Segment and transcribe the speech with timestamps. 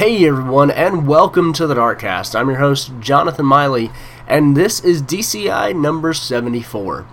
[0.00, 2.34] Hey everyone, and welcome to the Darkcast.
[2.34, 3.90] I'm your host, Jonathan Miley,
[4.26, 7.06] and this is DCI number 74.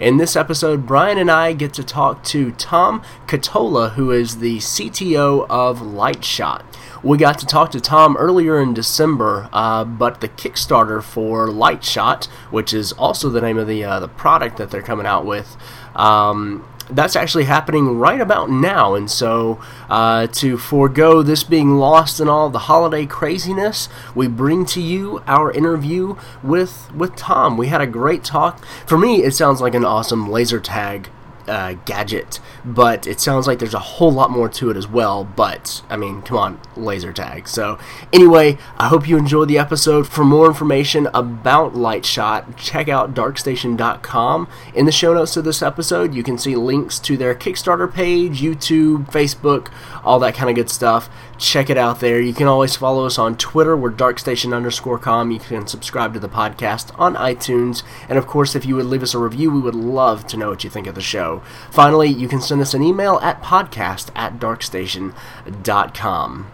[0.00, 4.56] In this episode, Brian and I get to talk to Tom Catola, who is the
[4.56, 6.62] CTO of Lightshot.
[7.02, 12.28] We got to talk to Tom earlier in December, uh, but the Kickstarter for Lightshot,
[12.50, 15.54] which is also the name of the uh, the product that they're coming out with,
[15.94, 18.94] um, that's actually happening right about now.
[18.94, 24.64] And so, uh, to forego this being lost in all the holiday craziness, we bring
[24.66, 27.56] to you our interview with with Tom.
[27.56, 28.64] We had a great talk.
[28.86, 31.08] For me, it sounds like an awesome laser tag
[31.48, 35.24] uh, gadget, but it sounds like there's a whole lot more to it as well.
[35.24, 37.48] But I mean, come on, laser tag.
[37.48, 37.78] So
[38.12, 40.06] anyway, I hope you enjoyed the episode.
[40.08, 44.48] For more information about Lightshot, check out darkstation.com.
[44.74, 48.40] In the show notes to this episode, you can see links to their Kickstarter page,
[48.40, 49.72] YouTube, Facebook,
[50.04, 51.08] all that kind of good stuff.
[51.38, 52.20] Check it out there.
[52.20, 53.76] You can always follow us on Twitter.
[53.76, 55.30] We're darkstation underscore com.
[55.30, 57.82] You can subscribe to the podcast on iTunes.
[58.08, 60.50] And of course, if you would leave us a review, we would love to know
[60.50, 61.42] what you think of the show.
[61.70, 66.52] Finally, you can send us an email at podcast at darkstation.com.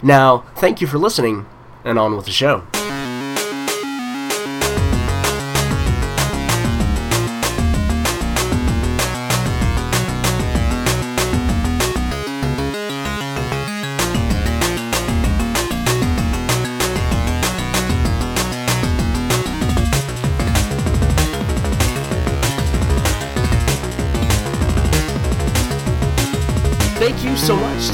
[0.00, 1.46] Now, thank you for listening,
[1.84, 2.62] and on with the show.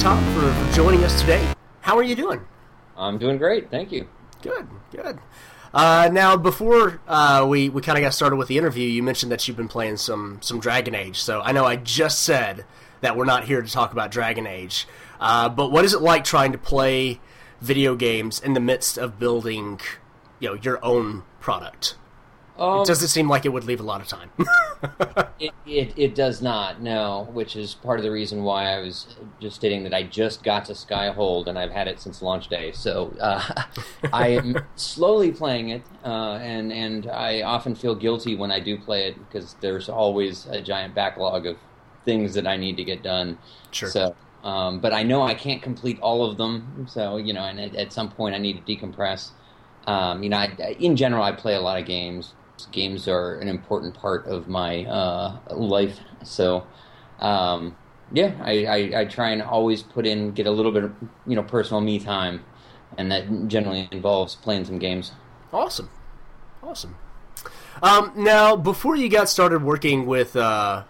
[0.09, 1.53] Tom, for, for joining us today.
[1.83, 2.41] How are you doing?
[2.97, 4.09] I'm doing great, thank you.
[4.41, 5.19] Good, good.
[5.75, 9.31] Uh, now, before uh, we, we kind of got started with the interview, you mentioned
[9.31, 11.19] that you've been playing some, some Dragon Age.
[11.19, 12.65] So I know I just said
[13.03, 14.89] that we're not here to talk about Dragon Age.
[15.21, 17.21] Uh, but what is it like trying to play
[17.61, 19.79] video games in the midst of building,
[20.41, 21.97] you know, your own product?
[22.59, 24.31] Um, it doesn't seem like it would leave a lot of time.
[25.39, 29.17] it, it, it does not, no, which is part of the reason why I was
[29.41, 32.73] just stating that I just got to Skyhold and I've had it since launch day.
[32.73, 33.65] So uh,
[34.13, 38.77] I am slowly playing it, uh, and, and I often feel guilty when I do
[38.77, 41.57] play it because there's always a giant backlog of
[42.05, 43.39] things that I need to get done.
[43.71, 43.89] Sure.
[43.89, 47.61] So, um, but I know I can't complete all of them, so, you know, and
[47.61, 49.31] at, at some point I need to decompress.
[49.87, 52.35] Um, you know, I, in general, I play a lot of games
[52.67, 56.01] games are an important part of my uh, life.
[56.25, 56.67] So,
[57.21, 57.77] um,
[58.13, 60.95] yeah, I, I, I, try and always put in, get a little bit of,
[61.27, 62.45] you know, personal me time,
[62.97, 65.13] and that generally involves playing some games.
[65.53, 65.91] Awesome.
[66.63, 66.97] Awesome.
[67.83, 70.85] Um, now, before you got started working with, uh,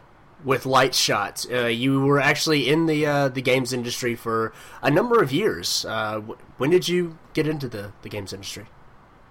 [0.45, 4.53] with Lightshot, uh, you were actually in the, uh, the games industry for
[4.83, 5.85] a number of years.
[5.85, 6.21] Uh,
[6.57, 8.67] when did you get into the, the games industry?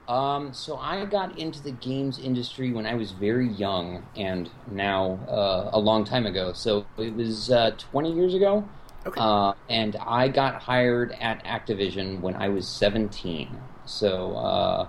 [0.08, 5.20] Um, so I got into the games industry when I was very young, and now
[5.28, 6.54] uh, a long time ago.
[6.54, 8.68] So it was uh, 20 years ago.
[9.06, 9.20] Okay.
[9.20, 13.58] Uh, and I got hired at Activision when I was 17.
[13.86, 14.88] So uh,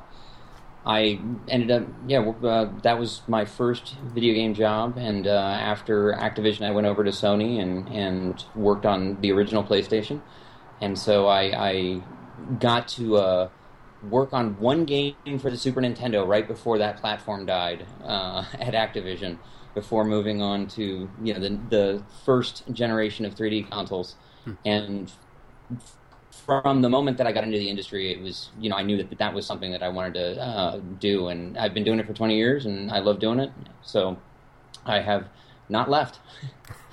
[0.87, 4.97] I ended up, yeah, uh, that was my first video game job.
[4.99, 9.65] And uh, after Activision, I went over to Sony and, and worked on the original
[9.65, 10.21] PlayStation.
[10.81, 12.03] And so I, I
[12.59, 13.51] got to
[14.03, 18.75] work on one game for the Super Nintendo right before that platform died uh, at
[18.75, 19.39] Activision,
[19.75, 24.55] before moving on to you know the the first generation of 3D consoles, hmm.
[24.65, 25.13] and
[26.31, 28.97] from the moment that I got into the industry, it was you know I knew
[28.97, 32.07] that that was something that I wanted to uh, do, and I've been doing it
[32.07, 33.51] for 20 years, and I love doing it,
[33.83, 34.19] so
[34.85, 35.29] I have
[35.69, 36.21] not left.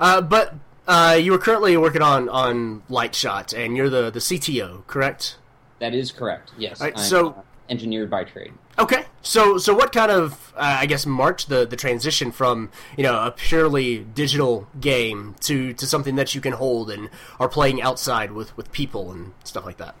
[0.00, 0.54] uh, but.
[0.84, 5.36] Uh, you were currently working on, on Lightshot, and you're the, the CTO, correct?
[5.82, 6.52] That is correct.
[6.56, 6.80] Yes.
[6.80, 8.52] Right, so uh, engineered by trade.
[8.78, 9.04] Okay.
[9.22, 13.26] So so what kind of uh, I guess marked the the transition from you know
[13.26, 17.10] a purely digital game to to something that you can hold and
[17.40, 19.96] are playing outside with with people and stuff like that.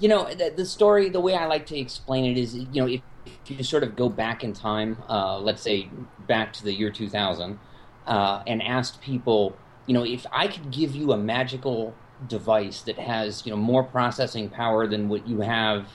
[0.00, 1.08] You know the, the story.
[1.08, 3.96] The way I like to explain it is you know if, if you sort of
[3.96, 5.88] go back in time, uh, let's say
[6.26, 7.58] back to the year 2000,
[8.06, 11.94] uh, and asked people, you know, if I could give you a magical
[12.28, 15.88] device that has you know more processing power than what you have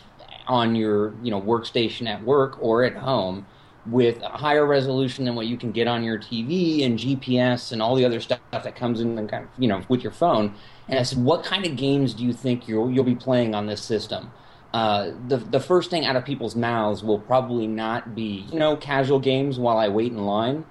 [0.48, 3.46] on your you know workstation at work or at home
[3.86, 7.82] with a higher resolution than what you can get on your TV and GPS and
[7.82, 10.56] all the other stuff that comes in and kind of, you know with your phone.
[10.88, 13.68] And I said, what kind of games do you think you'll you'll be playing on
[13.68, 14.32] this system?
[14.74, 18.76] Uh, the the first thing out of people's mouths will probably not be you know
[18.76, 20.66] casual games while I wait in line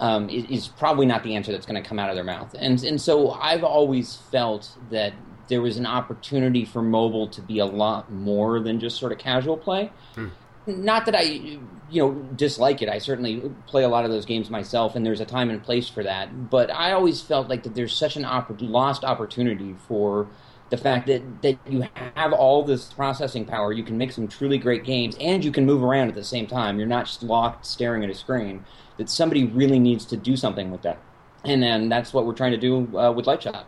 [0.00, 2.54] um, is, is, probably not the answer that's going to come out of their mouth.
[2.58, 5.12] And and so I've always felt that
[5.48, 9.18] there was an opportunity for mobile to be a lot more than just sort of
[9.18, 9.92] casual play.
[10.14, 10.28] Hmm.
[10.66, 11.60] Not that I, you
[11.90, 12.88] know, dislike it.
[12.88, 15.88] I certainly play a lot of those games myself, and there's a time and place
[15.88, 16.50] for that.
[16.50, 20.28] But I always felt like that there's such an opp- lost opportunity for
[20.70, 21.84] the fact that, that you
[22.14, 25.66] have all this processing power, you can make some truly great games, and you can
[25.66, 26.78] move around at the same time.
[26.78, 28.64] You're not just locked staring at a screen.
[28.96, 30.98] That somebody really needs to do something with that,
[31.44, 33.64] and then that's what we're trying to do uh, with Lightshot.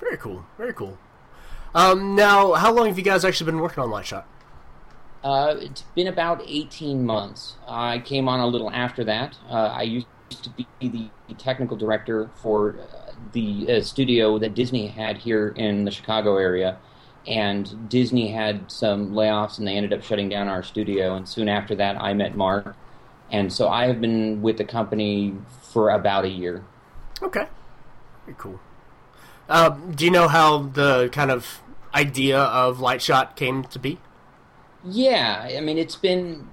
[0.00, 0.46] Very cool.
[0.56, 0.98] Very cool.
[1.74, 4.24] Um, now, how long have you guys actually been working on Lightshot?
[5.22, 7.56] Uh, it's been about 18 months.
[7.66, 9.36] I came on a little after that.
[9.50, 14.86] Uh, I used to be the technical director for uh, the uh, studio that Disney
[14.88, 16.78] had here in the Chicago area.
[17.26, 21.14] And Disney had some layoffs and they ended up shutting down our studio.
[21.14, 22.74] And soon after that, I met Mark.
[23.30, 26.64] And so I have been with the company for about a year.
[27.22, 27.46] Okay.
[28.24, 28.60] Very cool.
[29.48, 31.60] Uh, do you know how the kind of
[31.94, 33.98] idea of Lightshot came to be?
[34.84, 36.48] Yeah, I mean, it's been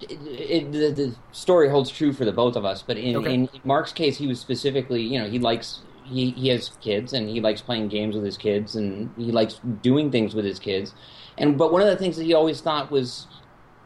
[0.00, 3.34] it, it, the, the, story holds true for the both of us, but in, okay.
[3.34, 7.28] in, Mark's case, he was specifically, you know, he likes he, he has kids and
[7.28, 10.94] he likes playing games with his kids and he likes doing things with his kids,
[11.36, 13.26] and but one of the things that he always thought was,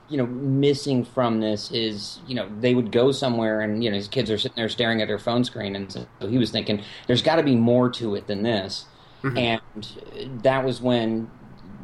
[0.08, 3.96] you know, missing from this is, you know, they would go somewhere and you know
[3.96, 6.82] his kids are sitting there staring at their phone screen, and so he was thinking
[7.06, 8.86] there's got to be more to it than this,
[9.22, 9.38] mm-hmm.
[9.38, 11.30] and that was when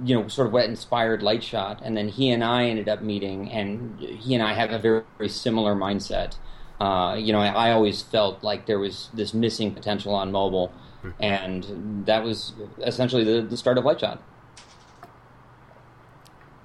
[0.04, 3.50] you know, sort of what inspired Lightshot, and then he and I ended up meeting,
[3.50, 6.36] and he and I have a very, very similar mindset.
[6.80, 10.72] Uh, you know, I, I, always felt like there was this missing potential on mobile,
[11.18, 14.18] and that was essentially the, the start of Lightshot.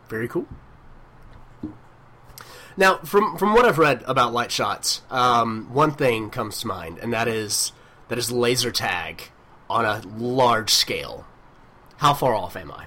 [0.07, 0.45] Very cool.
[2.77, 7.13] Now, from from what I've read about Lightshots, um, one thing comes to mind, and
[7.13, 7.71] that is
[8.07, 9.31] that is laser tag
[9.69, 11.25] on a large scale.
[11.97, 12.85] How far off am I?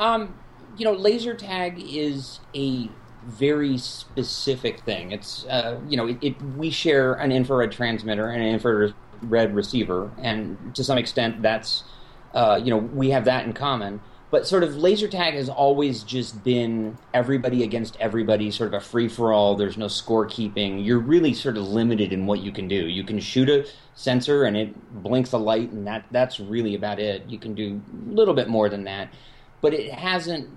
[0.00, 0.34] Um,
[0.78, 2.88] you know, laser tag is a
[3.26, 5.12] very specific thing.
[5.12, 10.10] It's uh, you know, it, it, we share an infrared transmitter and an infrared receiver,
[10.18, 11.84] and to some extent, that's
[12.32, 14.00] uh, you know, we have that in common.
[14.30, 18.80] But sort of laser tag has always just been everybody against everybody, sort of a
[18.80, 19.56] free for all.
[19.56, 20.86] There's no scorekeeping.
[20.86, 22.86] You're really sort of limited in what you can do.
[22.86, 23.66] You can shoot a
[23.96, 27.28] sensor and it blinks a light, and that that's really about it.
[27.28, 29.12] You can do a little bit more than that
[29.60, 30.48] but it hasn't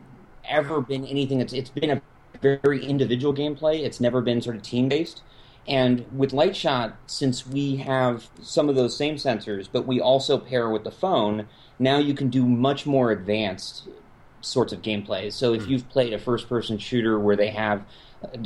[0.47, 2.01] ever been anything that's it's been a
[2.41, 3.83] very individual gameplay.
[3.83, 5.21] It's never been sort of team based.
[5.67, 10.69] And with Lightshot, since we have some of those same sensors, but we also pair
[10.69, 11.47] with the phone,
[11.79, 13.87] now you can do much more advanced
[14.41, 15.31] sorts of gameplay.
[15.31, 15.71] So if hmm.
[15.71, 17.85] you've played a first person shooter where they have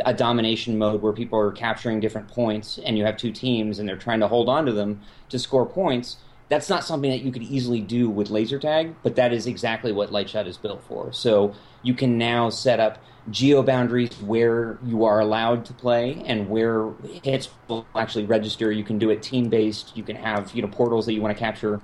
[0.06, 3.88] a domination mode where people are capturing different points and you have two teams and
[3.88, 6.18] they're trying to hold on to them to score points,
[6.50, 9.92] that's not something that you could easily do with laser tag, but that is exactly
[9.92, 11.12] what Lightshot is built for.
[11.12, 11.54] So
[11.84, 16.92] you can now set up geo boundaries where you are allowed to play and where
[17.24, 18.72] hits will actually register.
[18.72, 19.96] You can do it team based.
[19.96, 21.82] You can have you know portals that you want to capture.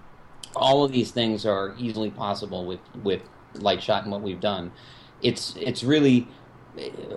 [0.55, 3.21] All of these things are easily possible with with
[3.55, 4.71] Lightshot and what we've done.
[5.21, 6.27] It's it's really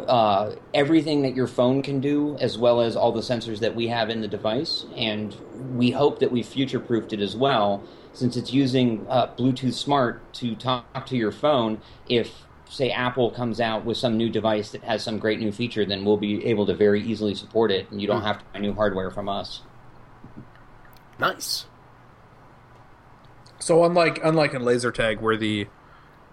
[0.07, 3.89] uh, everything that your phone can do, as well as all the sensors that we
[3.89, 4.85] have in the device.
[4.97, 5.35] And
[5.75, 7.83] we hope that we future proofed it as well,
[8.13, 11.81] since it's using uh, Bluetooth Smart to talk to your phone.
[12.09, 12.33] If,
[12.69, 16.05] say, Apple comes out with some new device that has some great new feature, then
[16.05, 18.27] we'll be able to very easily support it, and you don't hmm.
[18.27, 19.63] have to buy new hardware from us.
[21.19, 21.67] Nice.
[23.59, 25.67] So unlike unlike in laser tag, where the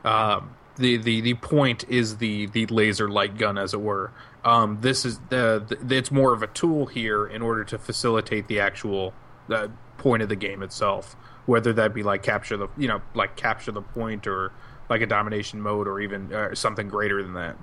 [0.04, 4.12] um, the, the, the point is the, the laser light gun, as it were.
[4.44, 8.48] Um, this is the, the, it's more of a tool here in order to facilitate
[8.48, 9.14] the actual
[9.98, 11.16] point of the game itself.
[11.46, 14.54] Whether that be like capture the you know like capture the point or
[14.90, 17.58] like a domination mode or even uh, something greater than that.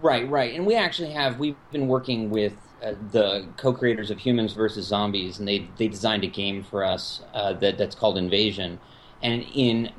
[0.00, 4.52] Right, right, and we actually have we've been working with uh, the co-creators of Humans
[4.52, 8.78] versus Zombies, and they they designed a game for us uh, that that's called Invasion,
[9.22, 9.90] and in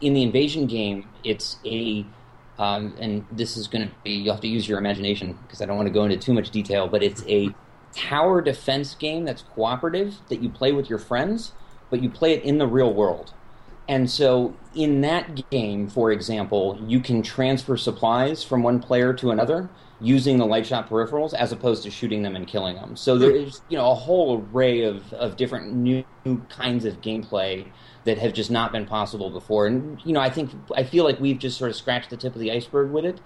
[0.00, 2.04] in the invasion game, it's a
[2.58, 5.66] um, and this is going to be you'll have to use your imagination because I
[5.66, 7.50] don't want to go into too much detail, but it's a
[7.92, 11.52] tower defense game that's cooperative that you play with your friends,
[11.90, 13.32] but you play it in the real world.
[13.88, 19.30] And so in that game, for example, you can transfer supplies from one player to
[19.30, 22.96] another using the Lightshot peripherals as opposed to shooting them and killing them.
[22.96, 26.04] So there is, you know, a whole array of, of different new
[26.50, 27.66] kinds of gameplay
[28.04, 29.66] that have just not been possible before.
[29.66, 32.34] And you know, I think I feel like we've just sort of scratched the tip
[32.34, 33.20] of the iceberg with it.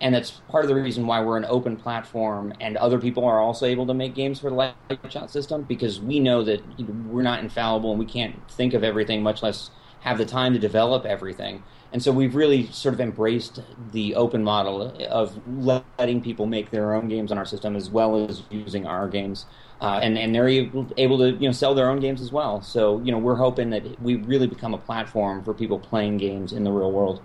[0.00, 3.40] And that's part of the reason why we're an open platform, and other people are
[3.40, 4.74] also able to make games for the light
[5.08, 9.24] shot system because we know that we're not infallible and we can't think of everything,
[9.24, 9.70] much less
[10.00, 11.62] have the time to develop everything.
[11.92, 13.60] And so we've really sort of embraced
[13.92, 18.28] the open model of letting people make their own games on our system as well
[18.28, 19.46] as using our games.
[19.80, 22.60] Uh, and and they're able, able to you know sell their own games as well.
[22.60, 26.52] So you know we're hoping that we really become a platform for people playing games
[26.52, 27.22] in the real world.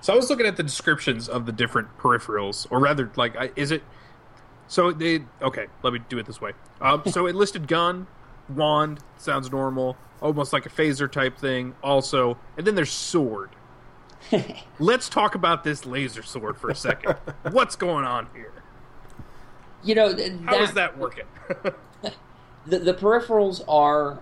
[0.00, 3.70] So I was looking at the descriptions of the different peripherals, or rather, like, is
[3.70, 3.82] it?
[4.66, 5.66] So they okay.
[5.82, 6.52] Let me do it this way.
[6.80, 8.06] Um, so it listed gun,
[8.48, 11.74] wand, sounds normal, almost like a phaser type thing.
[11.82, 13.50] Also, and then there's sword.
[14.78, 17.14] Let's talk about this laser sword for a second.
[17.50, 18.52] What's going on here?
[19.82, 21.24] You know, how is that working?
[22.66, 24.18] the, the peripherals are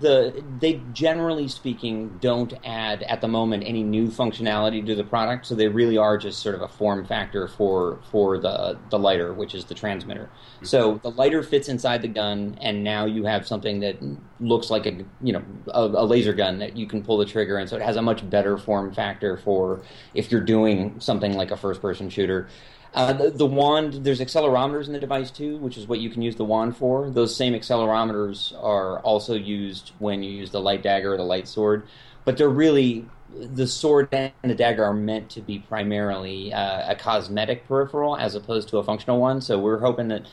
[0.00, 5.46] the they generally speaking don't add at the moment any new functionality to the product
[5.46, 9.32] so they really are just sort of a form factor for for the the lighter
[9.32, 10.64] which is the transmitter mm-hmm.
[10.64, 13.96] so the lighter fits inside the gun and now you have something that
[14.40, 14.92] looks like a
[15.22, 17.82] you know a, a laser gun that you can pull the trigger and so it
[17.82, 19.82] has a much better form factor for
[20.14, 22.48] if you're doing something like a first person shooter
[22.94, 26.22] uh, the, the, wand, there's accelerometers in the device too, which is what you can
[26.22, 27.10] use the wand for.
[27.10, 31.48] Those same accelerometers are also used when you use the light dagger or the light
[31.48, 31.86] sword,
[32.24, 36.96] but they're really the sword and the dagger are meant to be primarily uh, a
[36.96, 39.40] cosmetic peripheral as opposed to a functional one.
[39.42, 40.26] So we're hoping that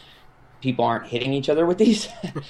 [0.61, 2.07] people aren't hitting each other with these.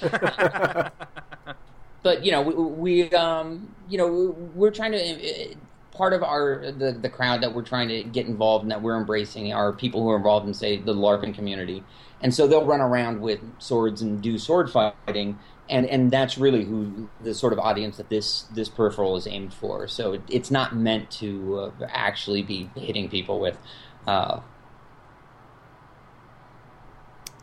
[2.02, 5.56] but you know, we, we um, you know, we're trying to
[5.96, 8.96] part of our the, the crowd that we're trying to get involved and that we're
[8.96, 11.82] embracing are people who are involved in say the LARPing community,
[12.20, 15.38] and so they'll run around with swords and do sword fighting,
[15.68, 19.54] and and that's really who the sort of audience that this this peripheral is aimed
[19.54, 19.88] for.
[19.88, 23.58] So it, it's not meant to uh, actually be hitting people with.
[24.06, 24.40] Uh,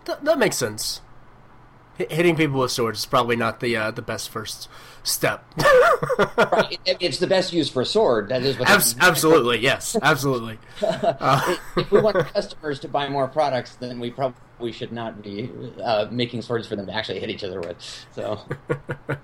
[0.06, 1.02] that, makes sense.
[1.98, 4.70] H- hitting people with swords is probably not the uh, the best first
[5.04, 5.46] step.
[5.58, 6.80] right.
[6.86, 8.30] It's the best use for a sword.
[8.30, 8.70] That is what.
[8.70, 10.60] Abs- absolutely, yes, absolutely.
[10.84, 11.56] Uh.
[11.78, 15.50] if we want customers to buy more products, then we probably should not be
[15.82, 17.78] uh, making swords for them to actually hit each other with.
[18.14, 18.40] So.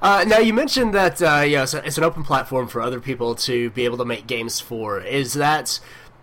[0.00, 3.34] Uh, now you mentioned that uh, yeah, it's, it's, an open platform for other people
[3.34, 5.00] to be able to make games for.
[5.00, 5.80] Is that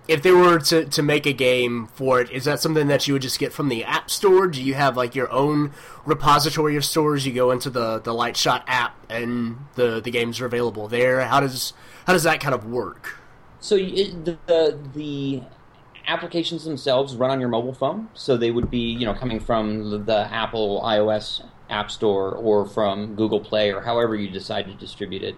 [0.08, 3.14] if they were to, to make a game for it, is that something that you
[3.14, 4.48] would just get from the App Store?
[4.48, 5.72] Do you have like your own
[6.06, 7.26] repository of stores?
[7.26, 11.22] You go into the, the Lightshot app and the, the games are available there.
[11.26, 11.74] How does
[12.06, 13.18] how does that kind of work?
[13.60, 15.42] So it, the the
[16.08, 20.06] applications themselves run on your mobile phone, so they would be you know coming from
[20.06, 25.24] the Apple iOS App Store or from Google Play or however you decide to distribute
[25.24, 25.36] it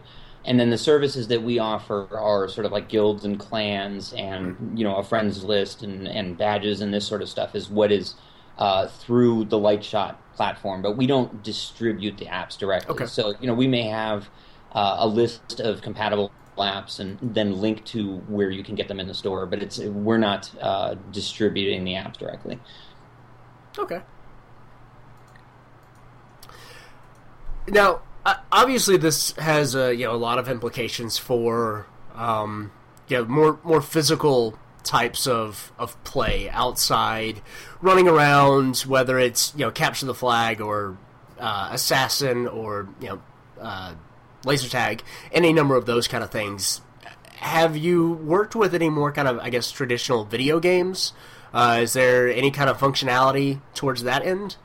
[0.47, 4.79] and then the services that we offer are sort of like guilds and clans and
[4.79, 7.91] you know a friends list and, and badges and this sort of stuff is what
[7.91, 8.15] is
[8.57, 12.95] uh, through the lightshot platform but we don't distribute the apps directly.
[12.95, 13.05] Okay.
[13.05, 14.29] so you know we may have
[14.71, 18.99] uh, a list of compatible apps and then link to where you can get them
[18.99, 22.57] in the store but it's we're not uh, distributing the apps directly.
[23.77, 24.01] Okay.
[27.67, 27.99] Now
[28.51, 32.71] obviously this has a you know a lot of implications for um,
[33.07, 37.41] you know, more more physical types of, of play outside,
[37.81, 40.97] running around, whether it's you know capture the flag or
[41.39, 43.21] uh, assassin or you know
[43.61, 43.93] uh,
[44.45, 46.81] laser tag, any number of those kind of things.
[47.35, 51.13] Have you worked with any more kind of I guess traditional video games?
[51.53, 54.57] Uh, is there any kind of functionality towards that end?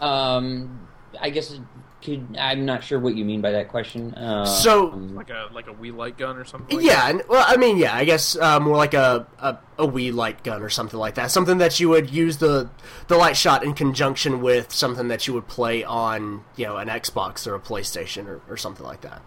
[0.00, 0.88] Um,
[1.20, 1.58] I guess
[2.04, 4.12] could, I'm not sure what you mean by that question.
[4.14, 6.76] Uh, so, like a like a Wii light gun or something.
[6.76, 10.12] Like yeah, well, I mean, yeah, I guess uh, more like a, a a Wii
[10.12, 11.30] light gun or something like that.
[11.30, 12.68] Something that you would use the
[13.08, 17.46] the Lightshot in conjunction with something that you would play on, you know, an Xbox
[17.46, 19.22] or a PlayStation or, or something like that.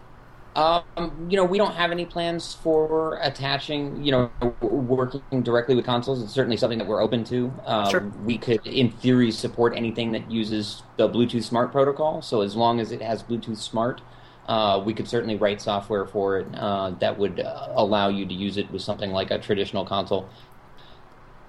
[0.58, 5.84] Um, you know, we don't have any plans for attaching, you know, working directly with
[5.84, 6.20] consoles.
[6.20, 7.52] It's certainly something that we're open to.
[7.64, 8.00] Um, sure.
[8.24, 12.22] We could, in theory, support anything that uses the Bluetooth Smart protocol.
[12.22, 14.00] So as long as it has Bluetooth Smart,
[14.48, 18.34] uh, we could certainly write software for it uh, that would uh, allow you to
[18.34, 20.28] use it with something like a traditional console.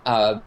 [0.06, 0.40] Uh,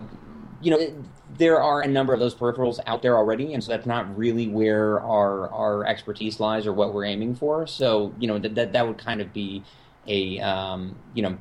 [0.61, 1.04] you know,
[1.39, 4.49] there are a number of those peripherals out there already, and so that's not really
[4.49, 7.67] where our our expertise lies or what we're aiming for.
[7.67, 9.62] So, you know, that that, that would kind of be
[10.07, 11.39] a um, you know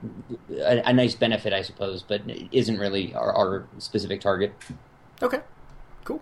[0.50, 2.22] a, a, nice benefit, I suppose, but
[2.52, 4.54] isn't really our, our specific target.
[5.22, 5.42] Okay,
[6.04, 6.22] cool.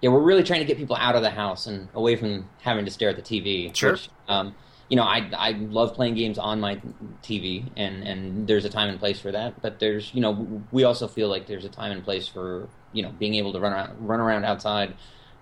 [0.00, 2.84] Yeah, we're really trying to get people out of the house and away from having
[2.86, 3.74] to stare at the TV.
[3.74, 3.92] Sure.
[3.92, 4.54] Which, um,
[4.88, 6.80] you know, I I love playing games on my
[7.22, 9.60] TV, and and there's a time and place for that.
[9.62, 13.02] But there's, you know, we also feel like there's a time and place for you
[13.02, 14.96] know being able to run around, run around outside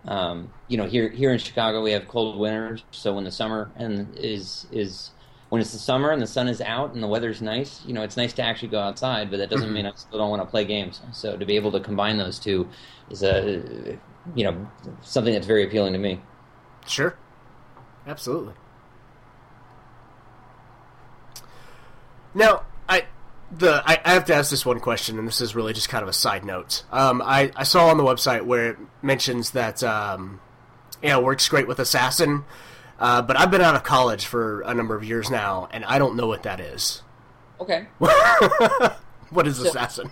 [0.07, 3.73] Um, you know, here here in Chicago we have cold winters, so when the summer
[3.77, 5.13] and is is
[5.49, 8.03] when it's the summer and the sun is out and the weather's nice, you know,
[8.03, 10.47] it's nice to actually go outside, but that doesn't mean I still don't want to
[10.47, 11.01] play games.
[11.13, 12.71] So to be able to combine those two
[13.11, 13.99] is a
[14.35, 14.71] you know
[15.03, 16.23] something that's very appealing to me.
[16.87, 17.19] Sure.
[18.07, 18.55] Absolutely.
[22.35, 23.05] Now, I
[23.57, 26.03] the I, I have to ask this one question, and this is really just kind
[26.03, 26.83] of a side note.
[26.91, 30.41] Um, I, I saw on the website where it mentions that um,
[31.03, 32.45] you know works great with Assassin,
[32.99, 35.99] uh, but I've been out of college for a number of years now, and I
[35.99, 37.03] don't know what that is.
[37.61, 37.87] Okay.
[37.99, 40.11] what is So- Assassin?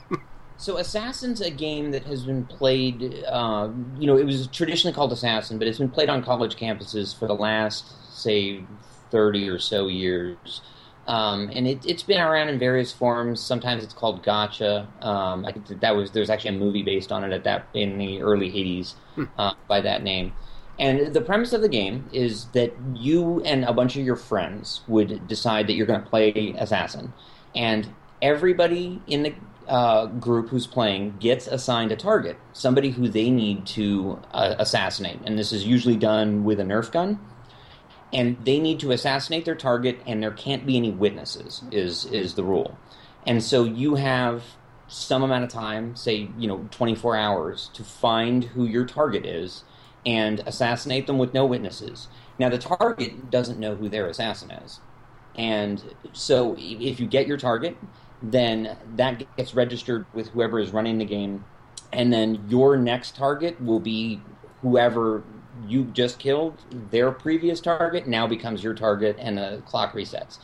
[0.59, 3.25] So Assassin's a game that has been played.
[3.29, 7.19] Uh, you know, it was traditionally called Assassin, but it's been played on college campuses
[7.19, 8.63] for the last, say,
[9.11, 10.61] thirty or so years.
[11.07, 13.41] Um, and it, it's been around in various forms.
[13.41, 14.89] Sometimes it's called Gotcha.
[15.01, 17.67] Um, I think that, that was there's actually a movie based on it at that
[17.75, 18.95] in the early '80s
[19.39, 20.33] uh, by that name.
[20.79, 24.81] And the premise of the game is that you and a bunch of your friends
[24.89, 27.13] would decide that you're going to play Assassin,
[27.55, 27.89] and
[28.21, 29.35] everybody in the
[29.69, 35.19] uh, group who's playing gets assigned a target, somebody who they need to uh, assassinate.
[35.25, 37.19] And this is usually done with a Nerf gun.
[38.13, 41.63] And they need to assassinate their target, and there can't be any witnesses.
[41.71, 42.79] Is is the rule?
[43.27, 44.43] And so you have
[44.89, 49.65] some amount of time, say you know 24 hours, to find who your target is
[50.05, 52.09] and assassinate them with no witnesses.
[52.39, 54.81] Now the target doesn't know who their assassin is.
[55.35, 57.77] And so if you get your target,
[58.23, 61.45] then that gets registered with whoever is running the game.
[61.93, 64.21] And then your next target will be
[64.61, 65.23] whoever
[65.67, 66.59] you just killed,
[66.91, 70.39] their previous target now becomes your target, and the clock resets.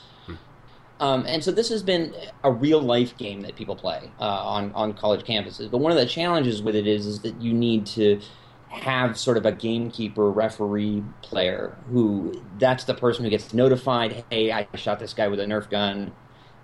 [1.01, 2.13] Um, and so this has been
[2.43, 5.71] a real life game that people play uh, on on college campuses.
[5.71, 8.21] But one of the challenges with it is is that you need to
[8.69, 14.25] have sort of a gamekeeper referee player who that's the person who gets notified.
[14.31, 16.13] Hey, I shot this guy with a Nerf gun.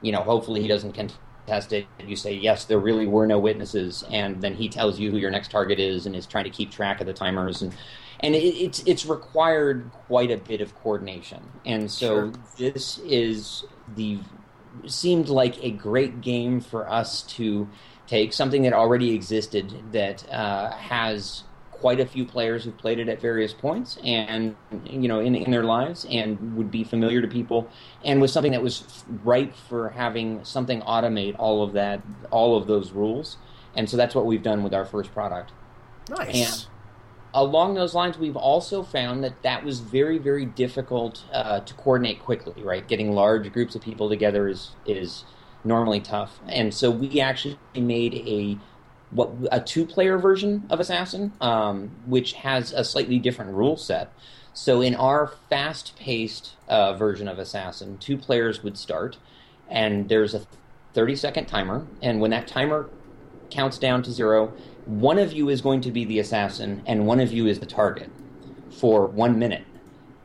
[0.03, 1.87] You know, hopefully he doesn't contest it.
[2.05, 5.31] You say yes, there really were no witnesses, and then he tells you who your
[5.31, 7.73] next target is and is trying to keep track of the timers and.
[8.21, 12.33] And it, it's it's required quite a bit of coordination, and so Sure.
[12.57, 13.65] this is
[13.97, 14.19] the
[14.87, 17.69] seemed like a great game for us to
[18.07, 23.09] take something that already existed that uh, has quite a few players who've played it
[23.09, 27.29] at various points and you know in, in their lives and would be familiar to
[27.29, 27.69] people
[28.05, 32.01] and was something that was ripe for having something automate all of that
[32.31, 33.37] all of those rules
[33.77, 35.53] and so that's what we've done with our first product
[36.09, 36.69] Nice.
[37.35, 42.21] Along those lines, we've also found that that was very, very difficult uh, to coordinate
[42.21, 42.63] quickly.
[42.63, 45.25] Right, getting large groups of people together is is
[45.65, 48.57] normally tough, and so we actually made a
[49.11, 54.13] what a two player version of Assassin, um, which has a slightly different rule set.
[54.55, 59.17] So in our fast paced uh, version of Assassin, two players would start,
[59.69, 60.47] and there's a
[60.95, 62.89] 30 second timer, and when that timer
[63.51, 64.53] counts down to zero,
[64.87, 67.67] one of you is going to be the assassin and one of you is the
[67.67, 68.11] target
[68.71, 69.65] for one minute.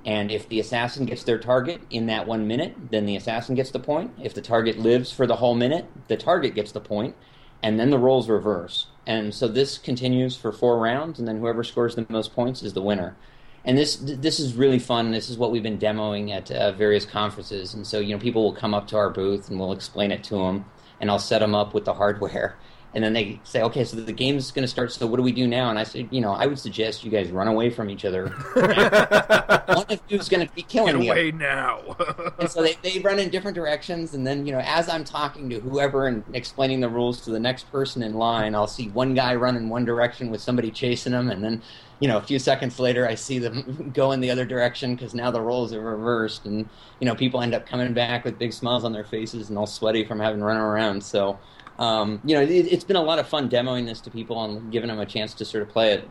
[0.05, 3.71] And if the assassin gets their target in that one minute, then the assassin gets
[3.71, 4.11] the point.
[4.21, 7.15] If the target lives for the whole minute, the target gets the point,
[7.61, 8.87] and then the roles reverse.
[9.05, 12.73] And so this continues for four rounds, and then whoever scores the most points is
[12.73, 13.17] the winner.
[13.65, 15.11] And this this is really fun.
[15.11, 17.73] This is what we've been demoing at uh, various conferences.
[17.73, 20.23] And so you know people will come up to our booth and we'll explain it
[20.25, 20.65] to them,
[21.01, 22.57] and I'll set them up with the hardware.
[22.93, 24.91] And then they say, okay, so the game's going to start.
[24.91, 25.69] So what do we do now?
[25.69, 28.29] And I said, you know, I would suggest you guys run away from each other.
[28.55, 31.95] One of you is going to be killing Get the away now.
[32.39, 35.49] and so they, they run in different directions and then you know as i'm talking
[35.49, 39.13] to whoever and explaining the rules to the next person in line i'll see one
[39.13, 41.61] guy run in one direction with somebody chasing him and then
[41.99, 45.13] you know a few seconds later i see them go in the other direction because
[45.13, 46.67] now the roles are reversed and
[46.99, 49.67] you know people end up coming back with big smiles on their faces and all
[49.67, 51.37] sweaty from having run around so
[51.79, 54.71] um, you know it, it's been a lot of fun demoing this to people and
[54.71, 56.07] giving them a chance to sort of play it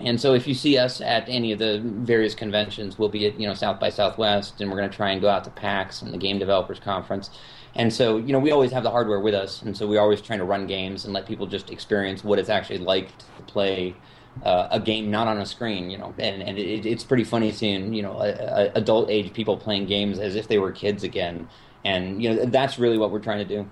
[0.00, 3.38] and so if you see us at any of the various conventions, we'll be at
[3.38, 6.00] you know South by Southwest, and we're going to try and go out to PAX
[6.00, 7.30] and the Game Developers Conference.
[7.74, 10.22] And so you know we always have the hardware with us, and so we're always
[10.22, 13.94] trying to run games and let people just experience what it's actually like to play
[14.42, 15.90] uh, a game not on a screen.
[15.90, 19.32] You know, and and it, it's pretty funny seeing you know a, a adult age
[19.34, 21.46] people playing games as if they were kids again.
[21.84, 23.70] And you know that's really what we're trying to do.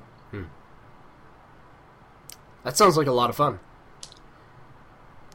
[2.68, 3.58] That sounds like a lot of fun.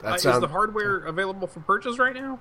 [0.04, 2.40] Uh, That is sounds the hardware available for purchase right now?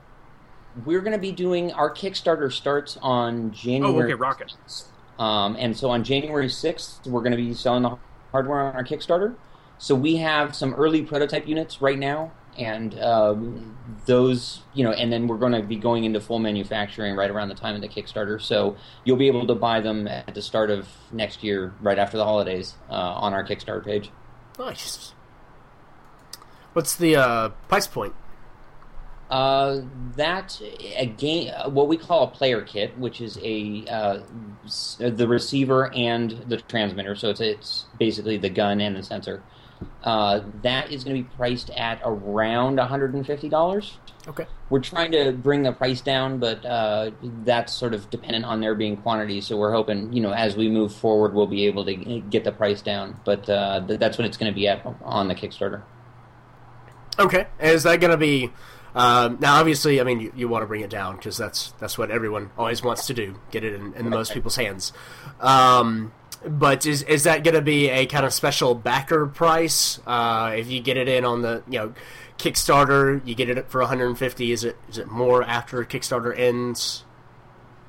[0.84, 3.94] We're going to be doing our Kickstarter starts on January.
[3.94, 4.52] Oh, okay, Rocket.
[5.18, 7.96] Um, and so on January 6th, we're going to be selling the
[8.32, 9.34] hardware on our Kickstarter.
[9.78, 15.10] So we have some early prototype units right now and um, those you know, and
[15.10, 17.88] then we're going to be going into full manufacturing right around the time of the
[17.88, 18.40] Kickstarter.
[18.40, 22.18] So you'll be able to buy them at the start of next year, right after
[22.18, 24.10] the holidays, uh, on our Kickstarter page.
[24.64, 25.12] Nice.
[26.72, 28.14] What's the uh, price point?
[29.28, 29.80] Uh,
[30.14, 30.60] that
[30.96, 34.20] a game, what we call a player kit, which is a uh,
[34.98, 37.16] the receiver and the transmitter.
[37.16, 39.42] So it's it's basically the gun and the sensor.
[40.02, 43.98] Uh, that is going to be priced at around one hundred and fifty dollars.
[44.28, 44.46] Okay.
[44.70, 47.10] We're trying to bring the price down, but uh,
[47.44, 49.40] that's sort of dependent on there being quantity.
[49.40, 51.94] So we're hoping, you know, as we move forward, we'll be able to
[52.30, 53.20] get the price down.
[53.24, 55.82] But uh, th- that's what it's going to be at on the Kickstarter.
[57.18, 57.46] Okay.
[57.60, 58.52] Is that going to be?
[58.94, 61.96] Um, now, obviously, I mean, you, you want to bring it down because that's that's
[61.96, 64.92] what everyone always wants to do: get it in, in most people's hands.
[65.40, 66.12] Um,
[66.46, 69.98] but is is that going to be a kind of special backer price?
[70.06, 71.94] Uh, if you get it in on the you know
[72.38, 74.52] Kickstarter, you get it for 150.
[74.52, 77.04] Is it is it more after Kickstarter ends?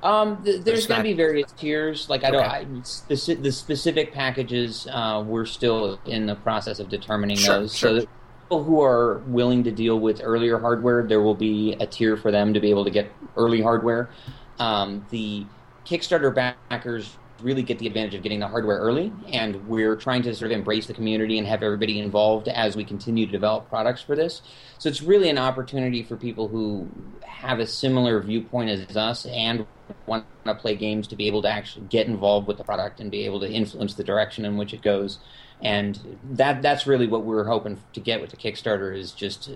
[0.02, 2.10] Um, th- there's going to be various tiers.
[2.10, 2.50] Like I don't, Okay.
[2.50, 7.74] I, speci- the specific packages, uh, we're still in the process of determining Sure, those.
[7.74, 8.00] sure.
[8.02, 8.06] So
[8.42, 12.30] people who are willing to deal with earlier hardware, there will be a tier for
[12.30, 14.10] them to be able to get early hardware.
[14.58, 15.46] Um, the
[15.86, 20.34] Kickstarter backers really get the advantage of getting the hardware early, and we're trying to
[20.34, 24.00] sort of embrace the community and have everybody involved as we continue to develop products
[24.00, 24.40] for this.
[24.78, 26.88] So it's really an opportunity for people who
[27.22, 29.66] have a similar viewpoint as us and
[30.06, 33.10] want to play games to be able to actually get involved with the product and
[33.10, 35.18] be able to influence the direction in which it goes.
[35.62, 39.50] And that that's really what we're hoping to get with the Kickstarter is just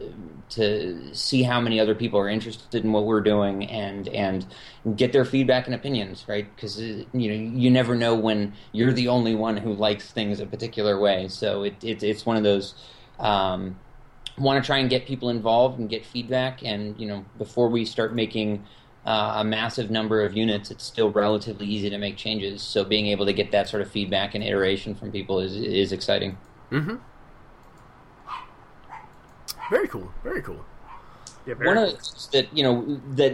[0.50, 4.46] to, see how many other people are interested in what we're doing and and
[4.96, 6.46] get their feedback and opinions, right?
[6.54, 10.46] Because you know you never know when you're the only one who likes things a
[10.46, 11.28] particular way.
[11.28, 12.74] So it, it it's one of those.
[13.18, 13.78] Um,
[14.38, 16.62] want to try and get people involved and get feedback.
[16.62, 18.64] And you know, before we start making
[19.08, 22.60] uh, a massive number of units, it's still relatively easy to make changes.
[22.60, 25.92] So being able to get that sort of feedback and iteration from people is is
[25.92, 26.36] exciting.
[26.70, 26.96] Mm-hmm.
[29.70, 30.12] Very cool.
[30.22, 30.62] Very cool.
[31.46, 33.32] Yeah, very One of the things that you know that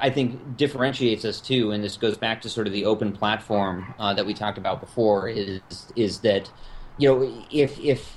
[0.00, 3.94] I think differentiates us too, and this goes back to sort of the open platform
[3.98, 5.60] uh, that we talked about before, is
[5.96, 6.50] is that
[6.96, 8.16] you know if if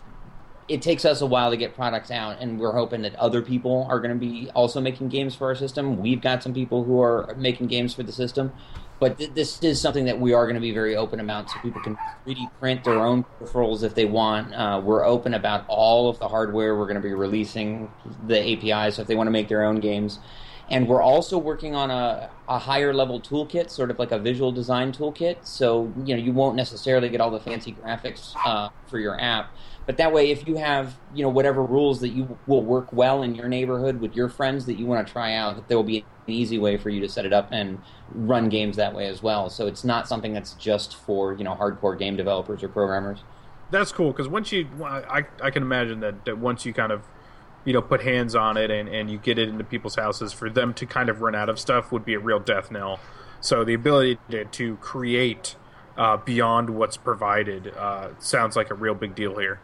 [0.68, 3.86] it takes us a while to get products out, and we're hoping that other people
[3.90, 5.98] are going to be also making games for our system.
[5.98, 8.54] We've got some people who are making games for the system,
[9.00, 11.60] but th- this is something that we are going to be very open about, so
[11.60, 14.54] people can 3D print their own peripherals if they want.
[14.54, 16.78] Uh, we're open about all of the hardware.
[16.78, 17.92] We're going to be releasing
[18.28, 20.20] the APIs, so if they want to make their own games.
[20.70, 24.52] And we're also working on a, a higher level toolkit, sort of like a visual
[24.52, 25.46] design toolkit.
[25.46, 29.54] So you know you won't necessarily get all the fancy graphics uh, for your app,
[29.86, 33.24] but that way, if you have you know whatever rules that you will work well
[33.24, 36.00] in your neighborhood with your friends that you want to try out, there will be
[36.00, 37.80] an easy way for you to set it up and
[38.12, 39.50] run games that way as well.
[39.50, 43.24] So it's not something that's just for you know hardcore game developers or programmers.
[43.72, 47.02] That's cool because once you, I, I can imagine that, that once you kind of,
[47.66, 50.48] you know, put hands on it and, and you get it into people's houses, for
[50.48, 53.00] them to kind of run out of stuff would be a real death knell.
[53.42, 55.56] So the ability to, to create
[55.98, 59.60] uh, beyond what's provided uh, sounds like a real big deal here.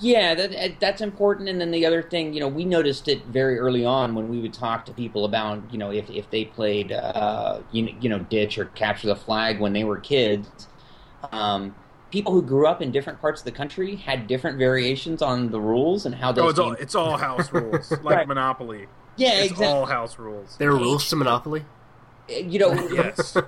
[0.00, 1.48] Yeah, that that's important.
[1.48, 4.40] And then the other thing, you know, we noticed it very early on when we
[4.40, 8.08] would talk to people about, you know, if if they played, uh, you, know- you
[8.08, 10.68] know, ditch or capture the flag when they were kids.
[11.32, 11.74] Um,
[12.10, 15.60] people who grew up in different parts of the country had different variations on the
[15.60, 16.44] rules and how those.
[16.44, 18.28] Oh, it's all it's all house rules, like Right.
[18.28, 18.86] Monopoly.
[19.16, 19.66] yeah, It's exactly.
[19.66, 20.56] all house rules.
[20.58, 21.64] There are rules to Monopoly.
[22.28, 23.36] You know, Yes.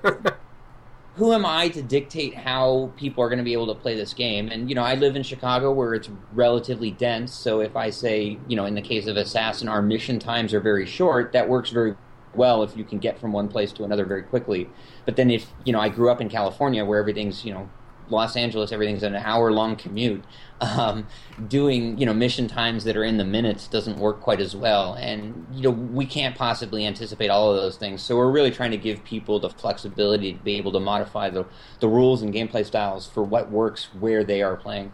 [1.16, 4.12] who am I to dictate how people are going to be able to play this
[4.12, 4.48] game?
[4.48, 7.32] And you know, I live in Chicago where it's relatively dense.
[7.32, 10.60] So if I say, you know, in the case of Assassin, our mission times are
[10.60, 11.94] very short, that works very
[12.34, 14.68] well if you can get from one place to another very quickly.
[15.06, 17.70] But then if you know, I grew up in California where everything's you know.
[18.10, 20.24] Los Angeles, everything's an hour-long commute.
[20.60, 21.06] Um,
[21.48, 24.94] doing you know mission times that are in the minutes doesn't work quite as well,
[24.94, 28.02] and you know we can't possibly anticipate all of those things.
[28.02, 31.44] So we're really trying to give people the flexibility to be able to modify the
[31.80, 34.92] the rules and gameplay styles for what works where they are playing.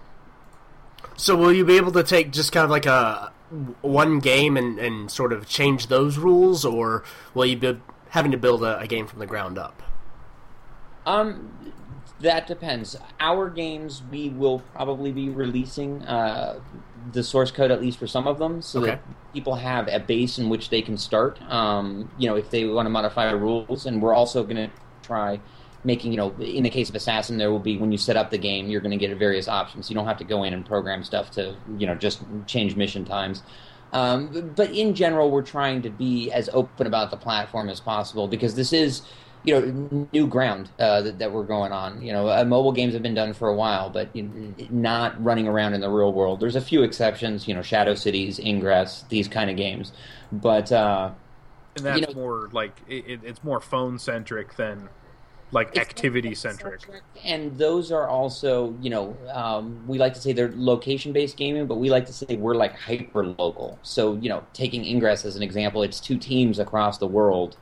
[1.16, 3.33] So will you be able to take just kind of like a
[3.83, 7.79] one game and, and sort of change those rules, or will you be
[8.11, 9.83] having to build a, a game from the ground up?
[11.05, 11.72] Um,
[12.21, 12.97] that depends.
[13.21, 16.61] Our games, we will probably be releasing uh,
[17.12, 18.91] the source code at least for some of them, so Okay.
[18.93, 21.41] that people have a base in which they can start.
[21.51, 24.71] Um, you know, if they want to modify rules, and we're also going to
[25.03, 25.41] try
[25.85, 26.12] making.
[26.12, 28.38] You know, in the case of Assassin, there will be when you set up the
[28.38, 29.91] game, you're going to get various options.
[29.91, 33.05] You don't have to go in and program stuff to you know just change mission
[33.05, 33.43] times.
[33.93, 38.27] Um, but in general, we're trying to be as open about the platform as possible
[38.27, 39.03] because this is,
[39.44, 42.00] you know, new ground uh, that, that, we're going on.
[42.02, 45.22] You know, uh, mobile games have been done for a while, but you know, not
[45.22, 46.40] running around in the real world.
[46.40, 49.92] There's a few exceptions, you know, Shadow Cities, Ingress, these kind of games,
[50.31, 50.70] but.
[50.70, 51.11] Uh,
[51.74, 54.90] and that's you know, more like it, it's more phone centric than
[55.52, 56.81] like activity centric.
[57.24, 61.66] And those are also, you know, um, we like to say they're location based gaming,
[61.66, 63.78] but we like to say we're like hyper local.
[63.83, 67.57] So, you know, taking Ingress as an example, it's two teams across the world.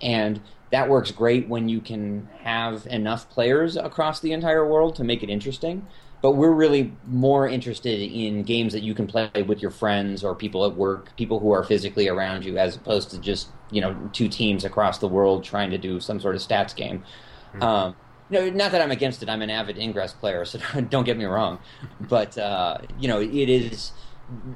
[0.00, 0.40] And
[0.72, 5.22] that works great when you can have enough players across the entire world to make
[5.22, 5.86] it interesting.
[6.22, 10.34] But we're really more interested in games that you can play with your friends or
[10.34, 14.10] people at work, people who are physically around you, as opposed to just, you know,
[14.12, 17.04] two teams across the world trying to do some sort of stats game.
[17.52, 17.62] Mm-hmm.
[17.62, 17.96] Um,
[18.30, 19.28] no, not that I'm against it.
[19.28, 20.58] I'm an avid Ingress player, so
[20.88, 21.58] don't get me wrong.
[22.00, 23.92] But uh, you know, it is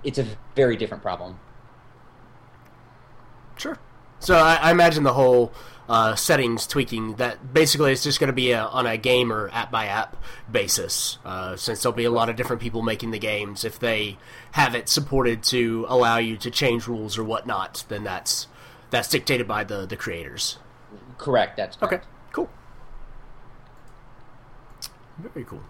[0.03, 1.39] it's a very different problem.
[3.57, 3.79] Sure.
[4.19, 5.53] So I, I imagine the whole
[5.89, 9.49] uh, settings tweaking that basically it's just going to be a, on a game or
[9.51, 10.17] app by app
[10.51, 11.19] basis.
[11.25, 14.19] Uh, since there'll be a lot of different people making the games, if they
[14.53, 18.49] have it supported to allow you to change rules or whatnot, then that's
[18.91, 20.59] that's dictated by the the creators.
[21.19, 21.57] Correct.
[21.57, 21.95] That's correct.
[21.95, 22.05] okay.
[22.33, 22.51] Cool.
[25.19, 25.63] Very cool.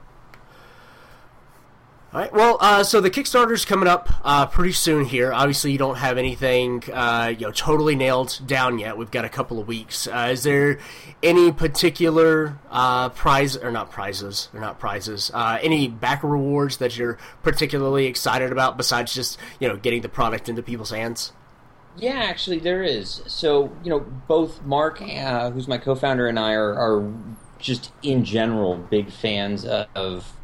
[2.16, 2.32] All right.
[2.32, 5.34] Well, uh, so the Kickstarter's coming up uh, pretty soon here.
[5.34, 8.96] Obviously, you don't have anything uh, you know totally nailed down yet.
[8.96, 10.08] We've got a couple of weeks.
[10.08, 10.78] Uh, is there
[11.22, 15.30] any particular uh, prize or not prizes or not prizes?
[15.34, 20.08] Uh, any backer rewards that you're particularly excited about besides just you know getting the
[20.08, 21.34] product into people's hands?
[21.98, 23.20] Yeah, actually, there is.
[23.26, 27.12] So you know, both Mark, who's my co-founder, and I are, are
[27.58, 30.35] just in general big fans of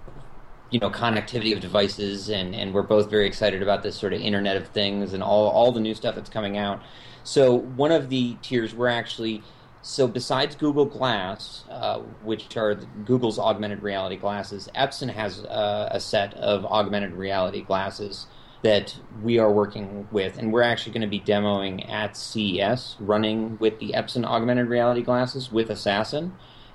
[0.72, 4.20] you know connectivity of devices and and we're both very excited about this sort of
[4.20, 6.82] internet of things and all all the new stuff that's coming out.
[7.24, 9.42] So one of the tiers we're actually
[9.82, 16.00] so besides Google Glass, uh, which are Google's augmented reality glasses, Epson has uh, a
[16.00, 18.26] set of augmented reality glasses
[18.62, 23.58] that we are working with, and we're actually going to be demoing at CES, running
[23.58, 26.32] with the Epson augmented reality glasses with Assassin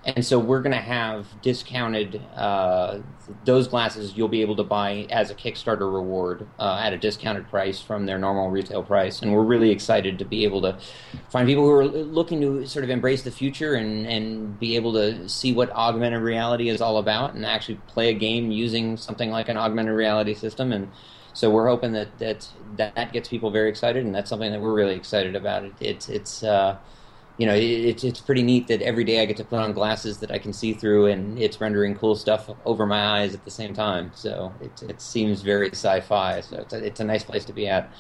[0.08, 3.00] and so we're going to have discounted uh,
[3.44, 7.46] those glasses you'll be able to buy as a kickstarter reward uh, at a discounted
[7.50, 9.22] price from their normal retail price.
[9.22, 10.78] And we're really excited to be able to
[11.30, 14.94] find people who are looking to sort of embrace the future and, and be able
[14.94, 19.30] to see what augmented reality is all about and actually play a game using something
[19.30, 20.72] like an augmented reality system.
[20.72, 20.90] And
[21.34, 24.74] so we're hoping that that, that gets people very excited and that's something that we're
[24.74, 25.66] really excited about.
[25.66, 26.78] It, it's it's uh,
[27.38, 30.18] you know, it, it's pretty neat that every day I get to put on glasses
[30.20, 33.52] that I can see through, and it's rendering cool stuff over my eyes at the
[33.52, 34.12] same time.
[34.16, 36.42] So it, it seems very sci-fi.
[36.42, 37.92] So it's a, it's a nice place to be at.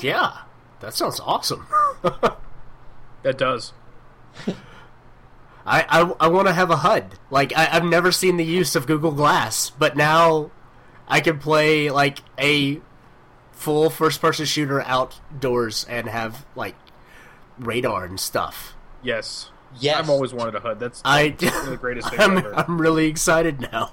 [0.00, 0.42] Yeah,
[0.80, 1.66] that sounds awesome.
[3.22, 3.72] that does.
[5.66, 7.18] I, I, I want to have a HUD.
[7.30, 10.50] Like I, I've never seen the use of Google Glass, but now
[11.08, 12.80] I can play like a
[13.52, 16.74] full first-person shooter outdoors and have like
[17.60, 18.74] radar and stuff.
[19.02, 19.50] Yes.
[19.78, 19.98] Yes.
[19.98, 20.80] I've always wanted a HUD.
[20.80, 22.54] That's I, the greatest thing I'm, ever.
[22.54, 23.92] I'm really excited now.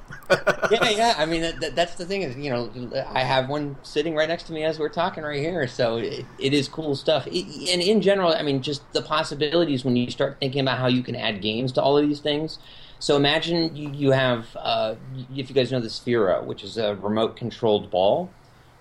[0.71, 1.13] yeah, yeah.
[1.17, 2.71] I mean, that, that's the thing is, you know,
[3.13, 6.25] I have one sitting right next to me as we're talking right here, so it,
[6.39, 7.27] it is cool stuff.
[7.27, 10.87] It, and in general, I mean, just the possibilities when you start thinking about how
[10.87, 12.57] you can add games to all of these things.
[12.99, 14.95] So imagine you, you have, uh,
[15.35, 18.31] if you guys know the Sphero, which is a remote controlled ball.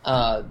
[0.02, 0.44] Uh,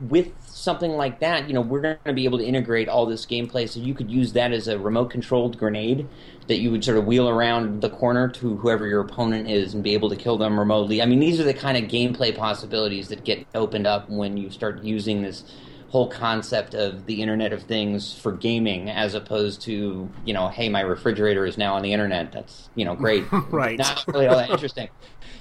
[0.00, 3.26] with something like that, you know, we're going to be able to integrate all this
[3.26, 6.08] gameplay so you could use that as a remote controlled grenade
[6.46, 9.82] that you would sort of wheel around the corner to whoever your opponent is and
[9.82, 11.02] be able to kill them remotely.
[11.02, 14.50] I mean, these are the kind of gameplay possibilities that get opened up when you
[14.50, 15.44] start using this
[15.88, 20.68] whole concept of the Internet of Things for gaming as opposed to, you know, hey,
[20.68, 22.30] my refrigerator is now on the internet.
[22.30, 23.24] That's, you know, great.
[23.50, 23.78] right.
[23.78, 24.88] Not really all that interesting.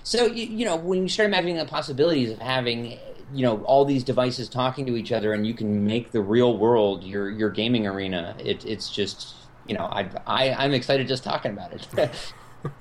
[0.04, 2.98] So, you, you know, when you start imagining the possibilities of having
[3.34, 6.58] you know all these devices talking to each other and you can make the real
[6.58, 9.36] world your your gaming arena it, it's just
[9.66, 11.88] you know I, I i'm excited just talking about it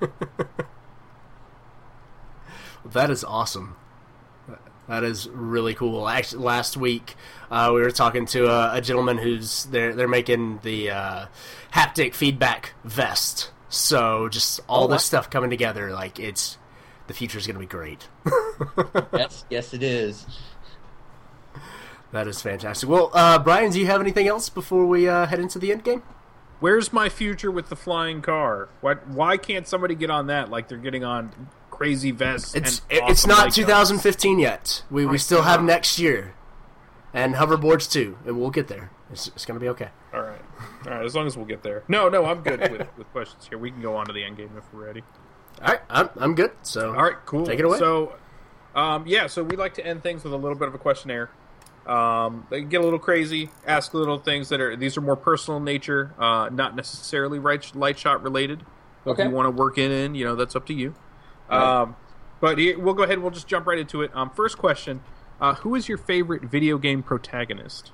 [2.85, 3.75] that is awesome
[4.87, 6.07] that is really cool.
[6.07, 7.15] Actually, last week
[7.51, 11.25] uh, we were talking to a, a, gentleman who's they're they're making the uh,
[11.73, 13.51] haptic feedback vest.
[13.69, 16.57] So just all oh, this stuff coming together, like it's
[17.07, 18.07] the future is going to be great.
[19.13, 20.25] yes, yes, it is.
[22.11, 22.87] That is fantastic.
[22.87, 25.83] Well, uh, Brian, do you have anything else before we uh, head into the end
[25.83, 26.03] game?
[26.59, 28.69] Where's my future with the flying car?
[28.81, 29.07] What?
[29.07, 32.55] Why can't somebody get on that like they're getting on crazy vests?
[32.55, 34.83] It's it's not 2015 yet.
[34.89, 36.33] We we still have next year.
[37.13, 38.89] and hoverboards too, and we'll get there.
[39.11, 39.89] It's, it's going to be okay.
[40.13, 40.41] All right,
[40.85, 41.05] all right.
[41.05, 41.83] As long as we'll get there.
[41.87, 43.57] No, no, I'm good with, with questions here.
[43.57, 45.03] We can go on to the end game if we're ready.
[45.61, 46.51] All right, I'm, I'm good.
[46.61, 47.45] So All right, cool.
[47.45, 47.79] Take it away.
[47.79, 48.15] So,
[48.75, 51.29] um, yeah, so we like to end things with a little bit of a questionnaire.
[51.87, 55.57] Um, they get a little crazy, ask little things that are these are more personal
[55.57, 58.63] in nature, uh, not necessarily right, Lightshot related.
[59.05, 59.23] Okay.
[59.23, 60.93] If you want to work in, in, you know, that's up to you.
[61.49, 61.81] Right.
[61.81, 61.95] Um,
[62.41, 63.13] but here, we'll go ahead.
[63.13, 64.11] and We'll just jump right into it.
[64.13, 65.01] Um, first question:
[65.39, 67.93] uh, Who is your favorite video game protagonist?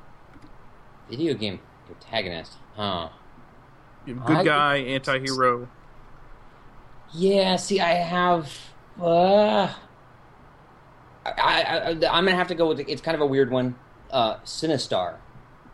[1.10, 3.10] Video game protagonist, huh?
[4.06, 5.70] Good I- guy, anti-hero.
[7.14, 8.52] Yeah, see, I have.
[9.00, 9.72] Uh,
[11.26, 12.80] I, I'm gonna have to go with.
[12.82, 13.76] It's kind of a weird one.
[14.12, 15.18] Uh, Sinistar.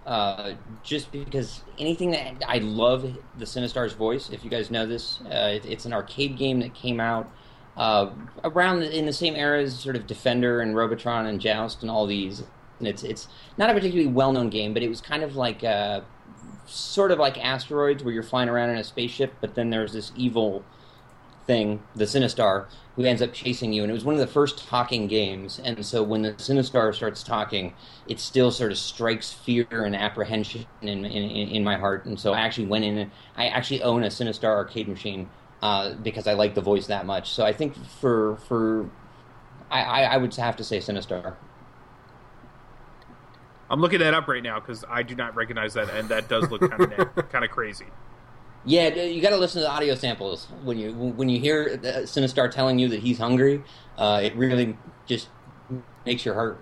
[0.06, 4.30] Uh, just because anything that I love the Sinistar's voice.
[4.30, 7.32] If you guys know this, uh, it, it's an arcade game that came out
[7.78, 8.10] uh,
[8.44, 11.92] around the, in the same era as sort of Defender and Robotron and Joust and
[11.92, 12.44] all these.
[12.80, 15.64] And it's it's not a particularly well known game, but it was kind of like
[15.64, 16.02] uh,
[16.66, 20.12] sort of like Asteroids, where you're flying around in a spaceship, but then there's this
[20.16, 20.64] evil
[21.50, 23.82] thing, the Sinistar, who ends up chasing you.
[23.82, 25.60] And it was one of the first talking games.
[25.64, 27.74] And so when the Sinistar starts talking,
[28.08, 32.06] it still sort of strikes fear and apprehension in, in, in my heart.
[32.06, 35.28] And so I actually went in and I actually own a Sinistar arcade machine
[35.64, 37.32] uh, because I like the voice that much.
[37.32, 38.88] So I think for for
[39.72, 41.36] I, I, I would have to say Sinistar.
[43.72, 46.50] I'm looking that up right now because I do not recognize that, and that does
[46.52, 47.88] look kind of kind of crazy.
[48.66, 52.52] Yeah, you got to listen to the audio samples when you when you hear Sinistar
[52.52, 53.64] telling you that he's hungry.
[53.98, 55.30] Uh, it really just
[56.06, 56.62] makes your heart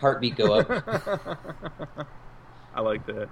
[0.00, 0.70] heartbeat go up.
[2.74, 3.28] I like that.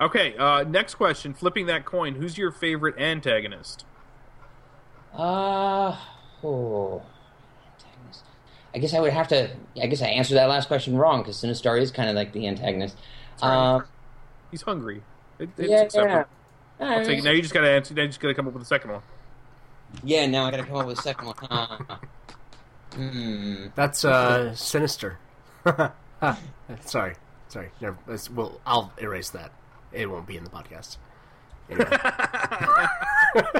[0.00, 1.34] Okay, uh, next question.
[1.34, 3.84] Flipping that coin, who's your favorite antagonist?
[5.12, 5.96] Uh,
[6.44, 7.02] oh,
[7.74, 8.24] antagonist.
[8.74, 9.50] I guess I would have to.
[9.82, 12.46] I guess I answered that last question wrong because Sinistar is kind of like the
[12.46, 12.96] antagonist.
[13.42, 13.84] Um,
[14.50, 15.02] He's hungry.
[15.38, 16.14] It, it's yeah, acceptable.
[16.14, 16.24] yeah.
[16.80, 17.22] I'll take.
[17.22, 17.94] Now you just gotta answer.
[17.94, 19.02] Now you just gotta come up with a second one.
[20.04, 21.36] Yeah, now I got to come up with a second one.
[22.94, 23.66] Hmm.
[23.74, 25.18] That's uh, sinister.
[26.84, 27.14] sorry,
[27.48, 27.70] sorry.
[27.80, 29.50] Never, let's- well, I'll erase that.
[29.92, 30.96] It won't be in the podcast.
[31.68, 31.90] Anyway.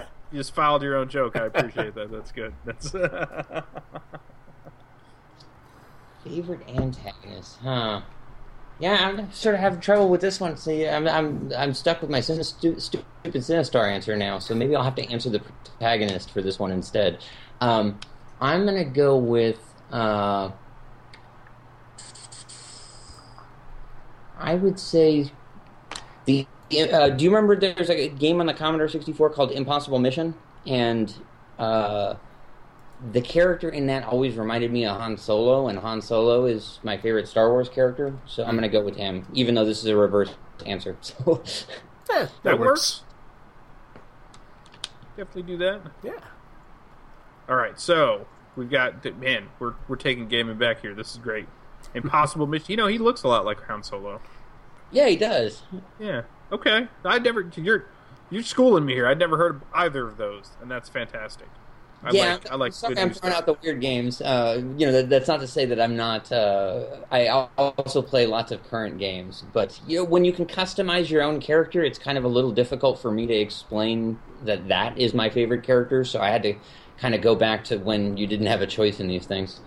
[0.33, 1.35] You just filed your own joke.
[1.35, 2.13] I appreciate that.
[2.13, 2.55] That's good.
[2.65, 2.91] That's
[6.25, 8.03] Favorite antagonist, huh?
[8.81, 10.57] Yeah, I'm sort of having trouble with this one.
[10.57, 12.79] See, I'm I'm I'm stuck with my stupid
[13.25, 14.39] Sinistar answer now.
[14.39, 17.23] So maybe I'll have to answer the protagonist for this one instead.
[17.61, 18.01] Um,
[18.41, 19.59] I'm gonna go with.
[19.93, 20.51] Uh,
[24.39, 25.31] I would say
[26.25, 26.47] the.
[26.73, 30.35] Uh, do you remember there's like a game on the Commodore 64 called Impossible Mission,
[30.67, 31.13] and
[31.59, 32.15] uh,
[33.13, 36.97] the character in that always reminded me of Han Solo, and Han Solo is my
[36.99, 39.87] favorite Star Wars character, so I'm going to go with him, even though this is
[39.87, 40.35] a reverse
[40.67, 40.97] answer.
[41.03, 41.43] So,
[42.13, 43.03] Eh, that works.
[45.17, 45.81] Definitely do that.
[46.03, 46.13] Yeah.
[47.49, 49.49] All right, so we've got man.
[49.59, 50.95] We're we're taking gaming back here.
[50.95, 51.47] This is great.
[51.95, 52.67] Impossible mission.
[52.71, 54.21] You know, he looks a lot like Han Solo.
[54.91, 55.63] yeah, he does.
[55.99, 56.23] Yeah.
[56.53, 56.89] Okay.
[57.05, 57.49] I never.
[57.57, 57.87] You're
[58.31, 59.07] you're schooling me here.
[59.07, 61.49] I'd never heard of either of those, and that's fantastic.
[62.03, 62.51] I yeah, like.
[62.51, 62.73] I like.
[62.73, 64.23] sorry, good I'm new throwing out the weird games.
[64.23, 66.33] Uh, you know, that, that's not to say that I'm not.
[66.33, 71.11] Uh, I also play lots of current games, but you know, when you can customize
[71.11, 74.99] your own character, it's kind of a little difficult for me to explain that that
[74.99, 76.05] is my favorite character.
[76.05, 76.55] So I had to
[76.99, 79.61] kind of go back to when you didn't have a choice in these things.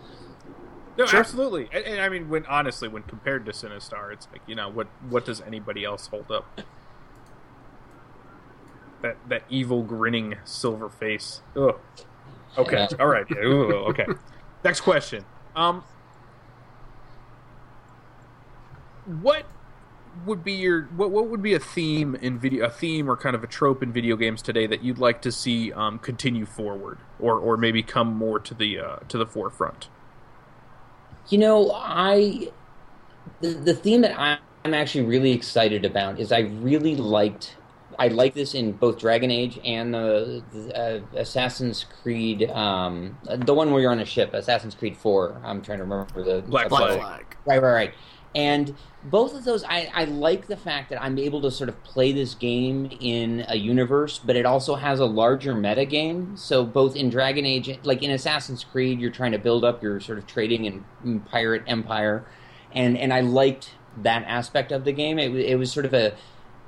[0.98, 1.20] No, Sure.
[1.20, 1.70] absolutely.
[1.72, 4.88] And, and I mean, when honestly, when compared to Sinistar, it's like you know what
[5.10, 6.62] what does anybody else hold up?
[9.02, 11.42] That that evil grinning silver face.
[11.56, 11.80] Ugh.
[12.58, 12.76] Okay.
[12.78, 12.98] Yeah.
[13.00, 13.26] All right.
[13.30, 13.44] Yeah.
[13.44, 14.06] Ooh, okay.
[14.64, 15.26] Next question.
[15.56, 15.84] Um,
[19.22, 19.46] what
[20.26, 23.36] would be your what what would be a theme in video a theme or kind
[23.36, 27.00] of a trope in video games today that you'd like to see um, continue forward
[27.20, 29.90] or or maybe come more to the uh, to the forefront?
[31.30, 32.50] You know, I
[33.42, 37.58] the, the theme that I- I'm actually really excited about is I really liked
[38.00, 43.54] I like this in both Dragon Age and the, the uh, Assassin's Creed, um, the
[43.54, 45.42] one where you're on a ship, Assassin's Creed Four.
[45.44, 47.00] I'm trying to remember the Black Black Flag.
[47.00, 47.38] flag.
[47.46, 47.94] Right, right, right.
[48.36, 51.84] And both of those, I, I like the fact that I'm able to sort of
[51.84, 56.36] play this game in a universe, but it also has a larger meta game.
[56.36, 60.00] So both in Dragon Age, like in Assassin's Creed, you're trying to build up your
[60.00, 62.26] sort of trading and, and pirate empire,
[62.72, 65.20] and and I liked that aspect of the game.
[65.20, 66.16] It, it was sort of a,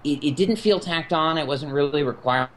[0.05, 1.37] it, it didn't feel tacked on.
[1.37, 2.49] It wasn't really required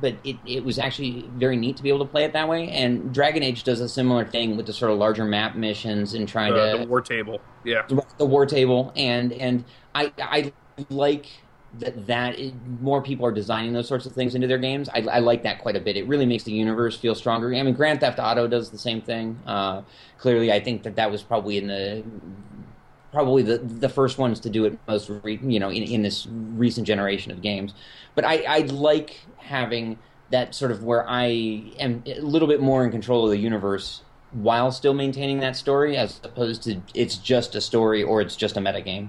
[0.00, 2.68] but it, it was actually very neat to be able to play it that way.
[2.70, 6.28] And Dragon Age does a similar thing with the sort of larger map missions and
[6.28, 7.40] trying the, to the war table.
[7.64, 7.86] Yeah,
[8.18, 9.64] the war table, and and
[9.94, 10.52] I I
[10.88, 11.26] like
[11.78, 12.36] that that
[12.80, 14.88] more people are designing those sorts of things into their games.
[14.88, 15.96] I, I, like that quite a bit.
[15.96, 17.54] It really makes the universe feel stronger.
[17.54, 19.38] I mean, Grand Theft Auto does the same thing.
[19.46, 19.82] Uh,
[20.18, 22.02] clearly, I think that that was probably in the
[23.12, 26.26] probably the the first ones to do it most re, you know in, in this
[26.30, 27.74] recent generation of games.
[28.14, 29.98] But I, I like having
[30.30, 31.26] that sort of where I
[31.78, 34.02] am a little bit more in control of the universe
[34.32, 38.56] while still maintaining that story, as opposed to it's just a story or it's just
[38.56, 39.08] a metagame.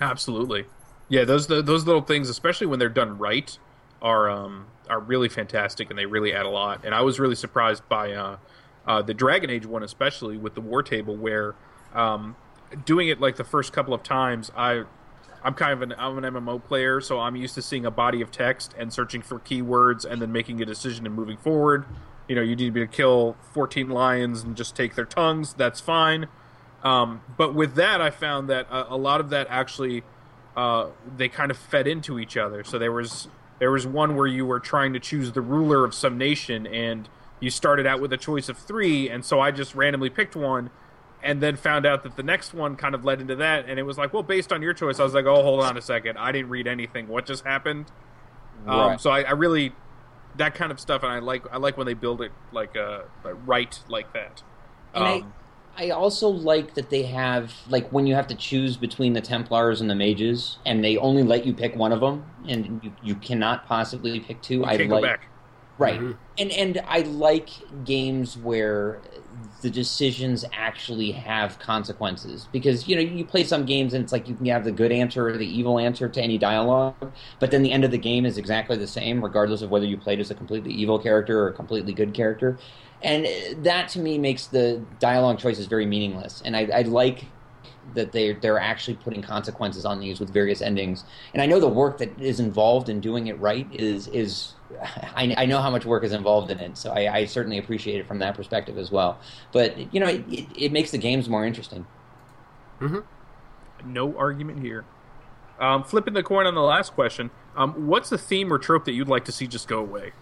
[0.00, 0.66] Absolutely,
[1.08, 1.24] yeah.
[1.24, 3.56] Those those little things, especially when they're done right,
[4.02, 6.84] are um, are really fantastic and they really add a lot.
[6.84, 8.36] And I was really surprised by uh,
[8.86, 11.54] uh, the Dragon Age one, especially with the War Table, where
[11.94, 12.36] um,
[12.84, 14.84] doing it like the first couple of times, I
[15.42, 18.20] I'm kind of an I'm an MMO player, so I'm used to seeing a body
[18.20, 21.84] of text and searching for keywords and then making a decision and moving forward.
[22.28, 25.54] You know, you need to kill 14 lions and just take their tongues.
[25.54, 26.26] That's fine.
[26.82, 30.02] Um, but with that, I found that a, a lot of that actually
[30.56, 32.64] uh, they kind of fed into each other.
[32.64, 33.28] So there was
[33.58, 37.08] there was one where you were trying to choose the ruler of some nation, and
[37.40, 40.70] you started out with a choice of three, and so I just randomly picked one
[41.22, 43.82] and then found out that the next one kind of led into that and it
[43.82, 46.16] was like well based on your choice i was like oh hold on a second.
[46.16, 47.08] I didn't read anything.
[47.08, 47.86] What just happened?
[48.66, 48.92] Um, right.
[48.92, 49.72] um, so I, I, really
[50.36, 53.02] that kind of stuff and i like i like when they build it like uh
[53.46, 54.42] right like that.
[54.94, 55.32] And um,
[55.76, 59.20] I, I also like that they have like when you have to choose between the
[59.20, 62.92] templars and the mages and they only let you pick one of them and you,
[63.02, 65.20] you cannot possibly pick two i like
[65.78, 66.00] right.
[66.00, 66.12] Mm-hmm.
[66.38, 67.50] and and i like
[67.84, 69.00] games where
[69.62, 74.28] the decisions actually have consequences because you know you play some games and it's like
[74.28, 77.62] you can have the good answer or the evil answer to any dialogue but then
[77.62, 80.30] the end of the game is exactly the same regardless of whether you played as
[80.30, 82.58] a completely evil character or a completely good character.
[83.02, 83.26] And
[83.64, 86.42] that to me makes the dialogue choices very meaningless.
[86.44, 87.26] And i, I like
[87.94, 91.68] that they they're actually putting consequences on these with various endings and i know the
[91.68, 94.54] work that is involved in doing it right is is
[95.16, 98.00] I, I, know how much work is involved in it, so I, I, certainly appreciate
[98.00, 99.18] it from that perspective as well.
[99.50, 101.86] But you know, it, it, it makes the games more interesting.
[102.80, 103.92] Mm-hmm.
[103.92, 104.84] No argument here.
[105.58, 108.92] Um, flipping the coin on the last question, um, what's the theme or trope that
[108.92, 110.12] you'd like to see just go away?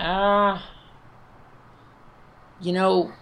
[0.00, 0.62] Ah, uh,
[2.60, 3.12] you know,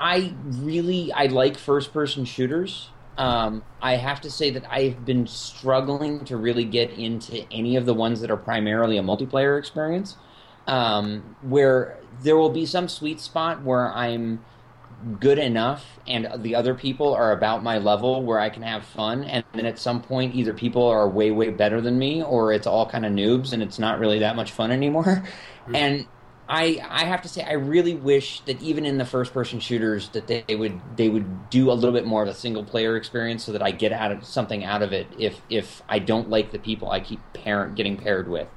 [0.00, 2.90] I really I like first person shooters.
[3.16, 7.84] Um, I have to say that I've been struggling to really get into any of
[7.84, 10.16] the ones that are primarily a multiplayer experience,
[10.68, 14.44] um, where there will be some sweet spot where I'm
[15.20, 19.22] good enough and the other people are about my level where I can have fun
[19.22, 22.66] and then at some point either people are way way better than me or it's
[22.66, 25.74] all kind of noobs and it's not really that much fun anymore mm-hmm.
[25.76, 26.06] and
[26.48, 30.08] I I have to say I really wish that even in the first person shooters
[30.10, 33.44] that they would they would do a little bit more of a single player experience
[33.44, 36.50] so that I get out of something out of it if if I don't like
[36.50, 38.48] the people I keep parent getting paired with.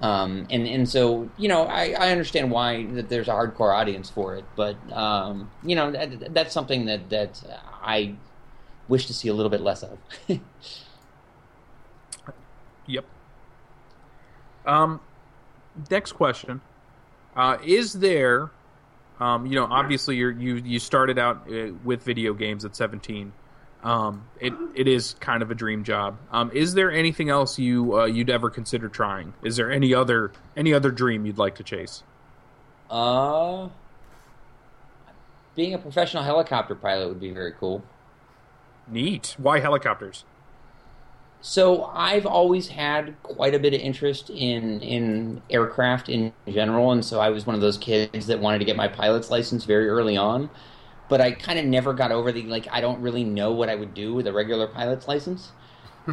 [0.00, 4.08] Um, and and so you know I, I understand why that there's a hardcore audience
[4.08, 7.42] for it, but um, you know that, that's something that that
[7.82, 8.14] I
[8.86, 9.98] wish to see a little bit less of.
[12.86, 13.04] yep.
[14.64, 15.00] Um,
[15.90, 16.60] next question.
[17.36, 18.50] Uh, is there,
[19.20, 23.32] um, you know, obviously you you you started out uh, with video games at 17.
[23.82, 26.16] Um, it it is kind of a dream job.
[26.30, 29.32] Um, is there anything else you uh, you'd ever consider trying?
[29.42, 32.02] Is there any other any other dream you'd like to chase?
[32.90, 33.68] Uh,
[35.56, 37.82] being a professional helicopter pilot would be very cool.
[38.86, 39.34] Neat.
[39.38, 40.24] Why helicopters?
[41.42, 47.04] So I've always had quite a bit of interest in in aircraft in general, and
[47.04, 49.88] so I was one of those kids that wanted to get my pilot's license very
[49.88, 50.50] early on.
[51.08, 53.74] But I kind of never got over the like I don't really know what I
[53.74, 55.50] would do with a regular pilot's license.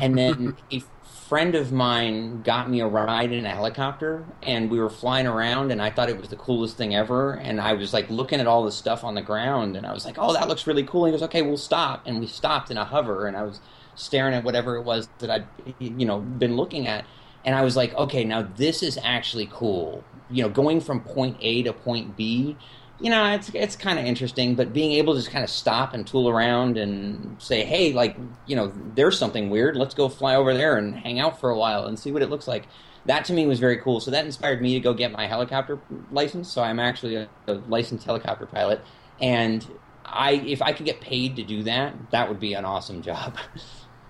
[0.01, 0.81] And then a
[1.27, 5.71] friend of mine got me a ride in a helicopter, and we were flying around,
[5.71, 7.33] and I thought it was the coolest thing ever.
[7.33, 10.05] And I was like looking at all the stuff on the ground, and I was
[10.05, 12.71] like, "Oh, that looks really cool." And he goes, "Okay, we'll stop," and we stopped
[12.71, 13.61] in a hover, and I was
[13.99, 15.47] staring at whatever it was that I'd
[15.79, 17.05] you know been looking at,
[17.45, 20.03] and I was like, okay, now this is actually cool.
[20.29, 22.55] You know, going from point A to point B,
[22.99, 24.55] you know, it's it's kind of interesting.
[24.55, 28.17] But being able to just kind of stop and tool around and say, hey, like
[28.45, 29.75] you know, there's something weird.
[29.75, 32.29] Let's go fly over there and hang out for a while and see what it
[32.29, 32.67] looks like.
[33.05, 33.99] That to me was very cool.
[33.99, 35.79] So that inspired me to go get my helicopter
[36.11, 36.51] license.
[36.51, 38.81] So I'm actually a, a licensed helicopter pilot,
[39.21, 39.65] and
[40.05, 43.37] I if I could get paid to do that, that would be an awesome job.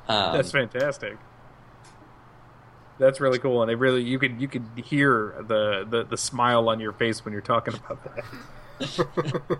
[0.10, 1.18] Um, That's fantastic.
[2.98, 6.68] That's really cool, and it really you could you could hear the, the, the smile
[6.68, 9.58] on your face when you're talking about that.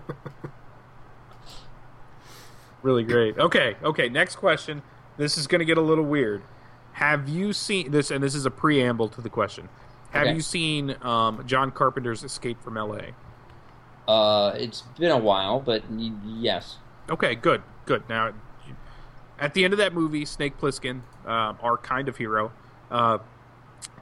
[2.82, 3.38] really great.
[3.38, 4.08] Okay, okay.
[4.10, 4.82] Next question.
[5.16, 6.42] This is going to get a little weird.
[6.94, 8.10] Have you seen this?
[8.10, 9.68] And this is a preamble to the question.
[10.10, 10.34] Have Okay.
[10.34, 13.12] you seen um, John Carpenter's Escape from L.A.?
[14.10, 15.82] Uh, it's been a while, but
[16.26, 16.76] yes.
[17.08, 18.02] Okay, good, good.
[18.08, 18.32] Now,
[19.40, 22.52] at the end of that movie, Snake Plissken, uh, our kind of hero,
[22.90, 23.18] uh,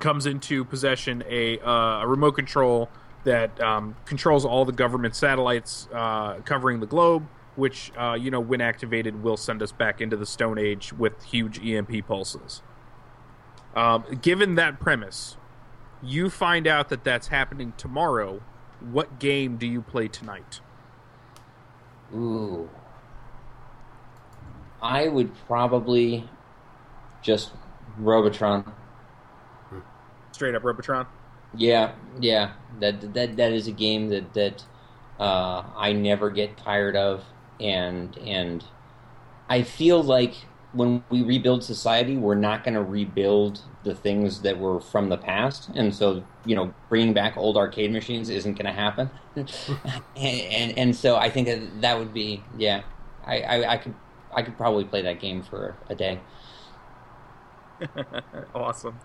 [0.01, 2.91] comes into possession a, uh, a remote control
[3.25, 7.27] that um, controls all the government satellites uh, covering the globe.
[7.57, 11.25] Which, uh, you know, when activated, will send us back into the Stone Age with
[11.25, 12.63] huge EMP pulses.
[13.75, 15.37] Um, given that premise,
[16.01, 18.43] you find out that that's happening tomorrow.
[18.79, 20.61] What game do you play tonight?
[22.15, 22.71] Ooh.
[24.83, 26.29] I would probably
[27.23, 27.53] just
[27.99, 28.73] Robotron.
[30.33, 31.07] Straight up Robotron.
[31.57, 32.53] Yeah, yeah.
[32.81, 34.65] That that that is a game that that
[35.19, 37.25] uh, I never get tired of,
[37.61, 38.65] and and
[39.49, 40.35] I feel like
[40.73, 45.17] when we rebuild society, we're not going to rebuild the things that were from the
[45.17, 49.49] past, and so you know, bringing back old arcade machines isn't going to happen, and,
[50.17, 52.83] and and so I think that that would be yeah.
[53.25, 53.95] I, I, I could
[54.35, 56.21] I could probably play that game for a day.
[58.55, 58.99] awesome.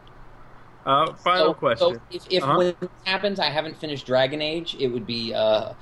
[0.86, 1.94] Uh, final So- question.
[1.96, 2.58] So if, if Uh-huh.
[2.58, 5.74] when this happens, I haven't finished Dragon Age, it would be uh,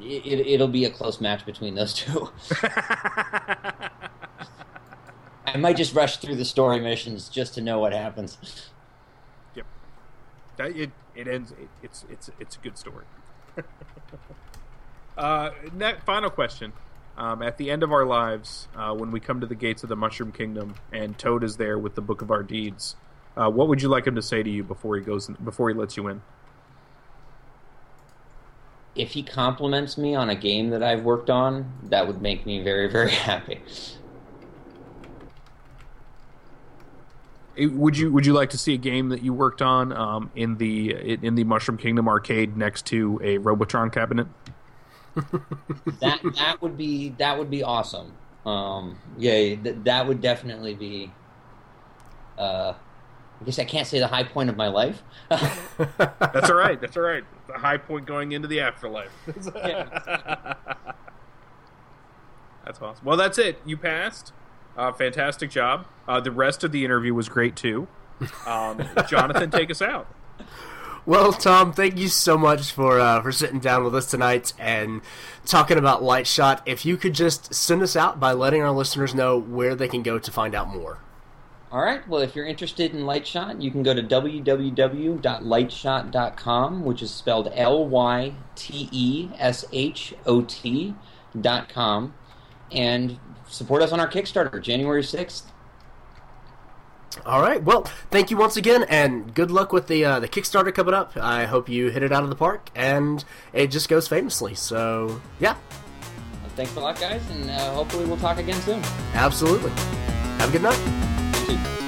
[0.00, 2.30] it, it'll be a close match between those two.
[5.46, 8.38] I might just rush through the story missions just to know what happens.
[9.54, 9.64] yep.
[10.56, 11.52] That, it it ends.
[11.52, 13.04] It, it's it's it's a good story.
[15.18, 16.72] uh, ne- final question.
[17.16, 19.88] Um, at the end of our lives, uh, when we come to the gates of
[19.88, 22.96] the Mushroom Kingdom and Toad is there with the Book of Our Deeds,
[23.36, 25.74] uh, what would you like him to say to you before he goes before he
[25.74, 26.22] lets you in?
[28.94, 32.62] If he compliments me on a game that I've worked on, that would make me
[32.62, 33.60] very very happy.
[37.58, 40.30] Eh, Would you Would you like to see a game that you worked on um,
[40.34, 40.90] in the
[41.24, 44.26] in the Mushroom Kingdom arcade next to a Robotron cabinet?
[46.00, 48.12] That that would be that would be awesome.
[48.44, 51.12] Um, yeah, th- that would definitely be.
[52.38, 52.74] Uh,
[53.40, 55.02] I guess I can't say the high point of my life.
[55.28, 56.80] That's all right.
[56.80, 57.24] That's all right.
[57.48, 59.10] The high point going into the afterlife.
[62.64, 63.04] that's awesome.
[63.04, 63.60] Well, that's it.
[63.64, 64.32] You passed.
[64.76, 65.86] Uh, fantastic job.
[66.08, 67.86] Uh, the rest of the interview was great too.
[68.46, 70.08] Um, Jonathan, take us out.
[71.06, 75.02] Well, Tom, thank you so much for uh, for sitting down with us tonight and
[75.44, 76.62] talking about Lightshot.
[76.66, 80.02] If you could just send us out by letting our listeners know where they can
[80.02, 80.98] go to find out more.
[81.70, 82.06] All right.
[82.08, 87.86] Well, if you're interested in Lightshot, you can go to www.lightshot.com, which is spelled L
[87.86, 90.96] Y T E S H O T
[91.40, 92.14] dot com,
[92.72, 95.52] and support us on our Kickstarter, January sixth.
[97.24, 97.62] All right.
[97.62, 101.16] Well, thank you once again, and good luck with the uh, the Kickstarter coming up.
[101.16, 104.54] I hope you hit it out of the park, and it just goes famously.
[104.54, 105.56] So, yeah,
[106.56, 108.82] Thanks a lot, guys, and uh, hopefully we'll talk again soon.
[109.12, 109.70] absolutely.
[110.38, 111.82] Have a good night.